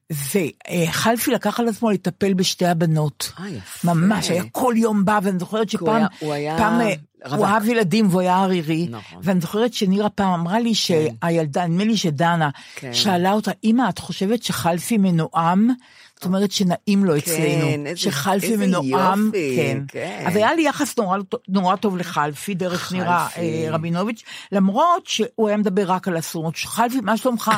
[0.10, 3.32] וחלפי לקח על עצמו לטפל בשתי הבנות.
[3.40, 3.94] אה, יפה.
[3.94, 6.94] ממש, היה כל יום בא, ואני זוכרת שפעם, הוא היה פעם, אה,
[7.26, 7.38] רווק.
[7.38, 9.20] הוא אהב ילדים והוא היה ערירי, נכון.
[9.24, 12.94] ואני זוכרת שנירה פעם אמרה לי שהילדה, נדמה לי שדנה, כן.
[12.94, 15.70] שאלה אותה, אמא, את חושבת שחלפי מנועם?
[16.18, 17.44] זאת אומרת שנעים לו אצלנו,
[17.86, 19.78] איזה- שחלפי מנועם, כן.
[19.88, 20.24] כן.
[20.28, 23.28] אז היה לי יחס נורא, נורא טוב לחלפי, דרך נירה.
[23.38, 26.56] אה, רבינוביץ', למרות שהוא היה מדבר רק על אסונות.
[26.56, 27.52] חלפי, מה שלומך?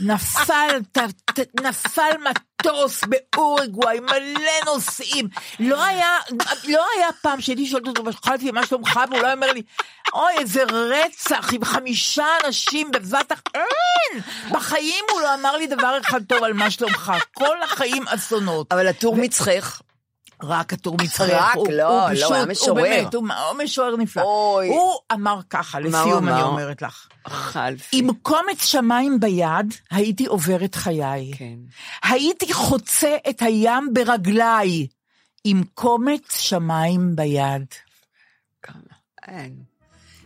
[0.00, 0.98] נפל, ת,
[1.34, 5.28] ת, נפל מטוס באורוגוואי, מלא נוסעים.
[5.60, 6.16] לא היה,
[6.68, 9.00] לא היה פעם שהייתי שואלת אותו, חלפי, מה שלומך?
[9.10, 9.62] והוא לא היה אומר לי,
[10.14, 13.48] אוי, איזה רצח עם חמישה אנשים בבת אחת.
[13.54, 14.22] אין!
[14.50, 17.12] בחיים הוא לא אמר לי דבר אחד טוב על מה שלומך.
[17.34, 18.72] כל החיים אסונות.
[18.72, 19.80] אבל הטור מצחך.
[20.42, 21.30] רק הטור מצטרף.
[21.32, 21.54] רק?
[21.54, 22.70] הוא- לא, הוא לא, הוא פשוט- היה משורר.
[22.82, 24.22] הוא באמת, הוא הוא משורר נפלא.
[24.22, 24.68] אוי.
[24.68, 26.44] הוא אמר ככה, הוא לסיום אני אמר?
[26.44, 27.06] אומרת לך.
[27.26, 27.98] חלפי.
[27.98, 31.30] עם קומץ שמיים ביד, הייתי עוברת חיי.
[31.36, 31.54] כן.
[32.02, 34.86] הייתי חוצה את הים ברגליי,
[35.44, 37.64] עם קומץ שמיים ביד.
[38.62, 38.76] כמה.
[39.28, 39.54] אין.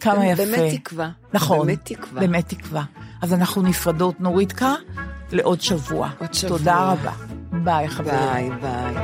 [0.01, 0.45] כמה יפה.
[0.45, 1.09] באמת תקווה.
[1.33, 1.67] נכון.
[1.67, 2.21] באמת תקווה.
[2.21, 2.83] באמת תקווה.
[3.23, 4.75] אז אנחנו נפרדות, נורידקה,
[5.33, 6.11] לעוד שבוע.
[6.21, 6.59] עוד שבוע.
[6.59, 7.13] תודה רבה.
[7.65, 8.19] ביי, חברים.
[8.19, 9.04] ביי, ביי.